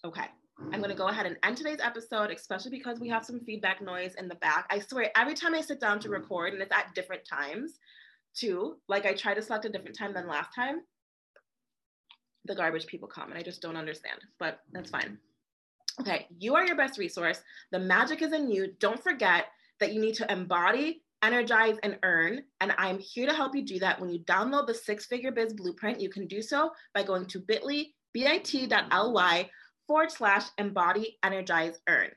Okay, 0.05 0.27
I'm 0.73 0.81
gonna 0.81 0.95
go 0.95 1.09
ahead 1.09 1.27
and 1.27 1.37
end 1.43 1.57
today's 1.57 1.81
episode, 1.83 2.31
especially 2.31 2.71
because 2.71 3.01
we 3.01 3.09
have 3.09 3.25
some 3.25 3.41
feedback 3.41 3.83
noise 3.83 4.15
in 4.15 4.29
the 4.29 4.37
back. 4.37 4.67
I 4.71 4.79
swear, 4.79 5.11
every 5.17 5.35
time 5.35 5.55
I 5.55 5.61
sit 5.61 5.81
down 5.81 5.99
to 6.01 6.09
record, 6.09 6.53
and 6.53 6.63
it's 6.63 6.73
at 6.73 6.95
different 6.95 7.25
times 7.25 7.79
too, 8.35 8.77
like 8.89 9.07
I 9.07 9.13
try 9.13 9.35
to 9.35 9.43
select 9.43 9.65
a 9.65 9.69
different 9.69 9.99
time 9.99 10.15
than 10.15 10.29
last 10.29 10.55
time, 10.55 10.83
the 12.45 12.55
garbage 12.55 12.87
people 12.87 13.09
come 13.09 13.31
and 13.31 13.39
I 13.39 13.43
just 13.43 13.63
don't 13.63 13.77
understand, 13.77 14.21
but 14.39 14.61
that's 14.73 14.91
fine. 14.91 15.19
Okay, 16.01 16.27
you 16.39 16.55
are 16.55 16.67
your 16.67 16.77
best 16.77 16.99
resource. 16.99 17.41
The 17.71 17.79
magic 17.79 18.23
is 18.23 18.33
in 18.33 18.51
you. 18.51 18.73
Don't 18.79 19.03
forget 19.03 19.47
that 19.79 19.93
you 19.93 20.01
need 20.01 20.15
to 20.15 20.33
embody, 20.33 21.03
energize, 21.23 21.77
and 21.83 21.99
earn. 22.03 22.43
And 22.61 22.75
I'm 22.79 22.99
here 22.99 23.27
to 23.27 23.35
help 23.35 23.55
you 23.55 23.65
do 23.65 23.79
that. 23.81 24.01
When 24.01 24.11
you 24.11 24.21
download 24.21 24.67
the 24.67 24.75
Six 24.75 25.07
Figure 25.07 25.33
Biz 25.33 25.53
Blueprint, 25.55 26.01
you 26.01 26.09
can 26.09 26.27
do 26.27 26.41
so 26.41 26.71
by 26.95 27.03
going 27.03 27.27
to 27.27 27.41
bit.ly, 27.41 27.87
bit.ly 28.13 29.51
forward 29.87 30.11
slash 30.11 30.45
embody, 30.59 31.19
energize, 31.23 31.79
earn. 31.89 32.11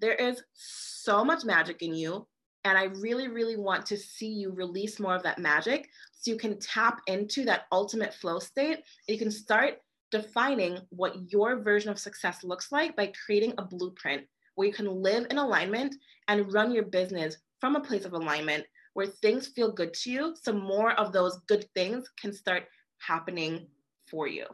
There 0.00 0.14
is 0.14 0.42
so 0.54 1.24
much 1.24 1.44
magic 1.44 1.82
in 1.82 1.94
you. 1.94 2.26
And 2.66 2.78
I 2.78 2.84
really, 2.84 3.28
really 3.28 3.56
want 3.56 3.84
to 3.86 3.96
see 3.96 4.28
you 4.28 4.50
release 4.50 4.98
more 4.98 5.14
of 5.14 5.22
that 5.24 5.38
magic 5.38 5.88
so 6.12 6.30
you 6.30 6.38
can 6.38 6.58
tap 6.58 7.00
into 7.06 7.44
that 7.44 7.66
ultimate 7.70 8.14
flow 8.14 8.38
state. 8.38 8.80
You 9.06 9.18
can 9.18 9.30
start 9.30 9.74
defining 10.14 10.78
what 10.90 11.16
your 11.32 11.60
version 11.60 11.90
of 11.90 11.98
success 11.98 12.44
looks 12.44 12.70
like 12.70 12.94
by 12.94 13.12
creating 13.26 13.52
a 13.58 13.64
blueprint 13.64 14.22
where 14.54 14.68
you 14.68 14.72
can 14.72 14.86
live 14.86 15.26
in 15.28 15.38
alignment 15.38 15.92
and 16.28 16.52
run 16.52 16.70
your 16.70 16.84
business 16.84 17.36
from 17.60 17.74
a 17.74 17.80
place 17.80 18.04
of 18.04 18.12
alignment 18.12 18.64
where 18.92 19.08
things 19.08 19.48
feel 19.48 19.72
good 19.72 19.92
to 19.92 20.12
you. 20.12 20.36
So 20.40 20.52
more 20.52 20.92
of 20.92 21.12
those 21.12 21.40
good 21.48 21.66
things 21.74 22.08
can 22.16 22.32
start 22.32 22.62
happening 22.98 23.66
for 24.08 24.28
you. 24.28 24.46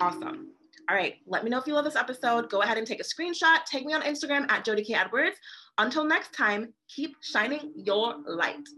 Awesome. 0.00 0.52
All 0.88 0.96
right, 0.96 1.16
let 1.26 1.42
me 1.42 1.50
know 1.50 1.58
if 1.58 1.66
you 1.66 1.74
love 1.74 1.84
this 1.84 1.96
episode. 1.96 2.48
Go 2.48 2.62
ahead 2.62 2.78
and 2.78 2.86
take 2.86 3.00
a 3.00 3.04
screenshot. 3.04 3.64
Take 3.64 3.84
me 3.84 3.92
on 3.92 4.02
Instagram 4.02 4.48
at 4.50 4.64
Jody 4.64 4.84
K. 4.84 4.94
Edwards. 4.94 5.36
Until 5.78 6.04
next 6.04 6.32
time, 6.32 6.72
keep 6.88 7.16
shining 7.22 7.72
your 7.74 8.18
light. 8.24 8.68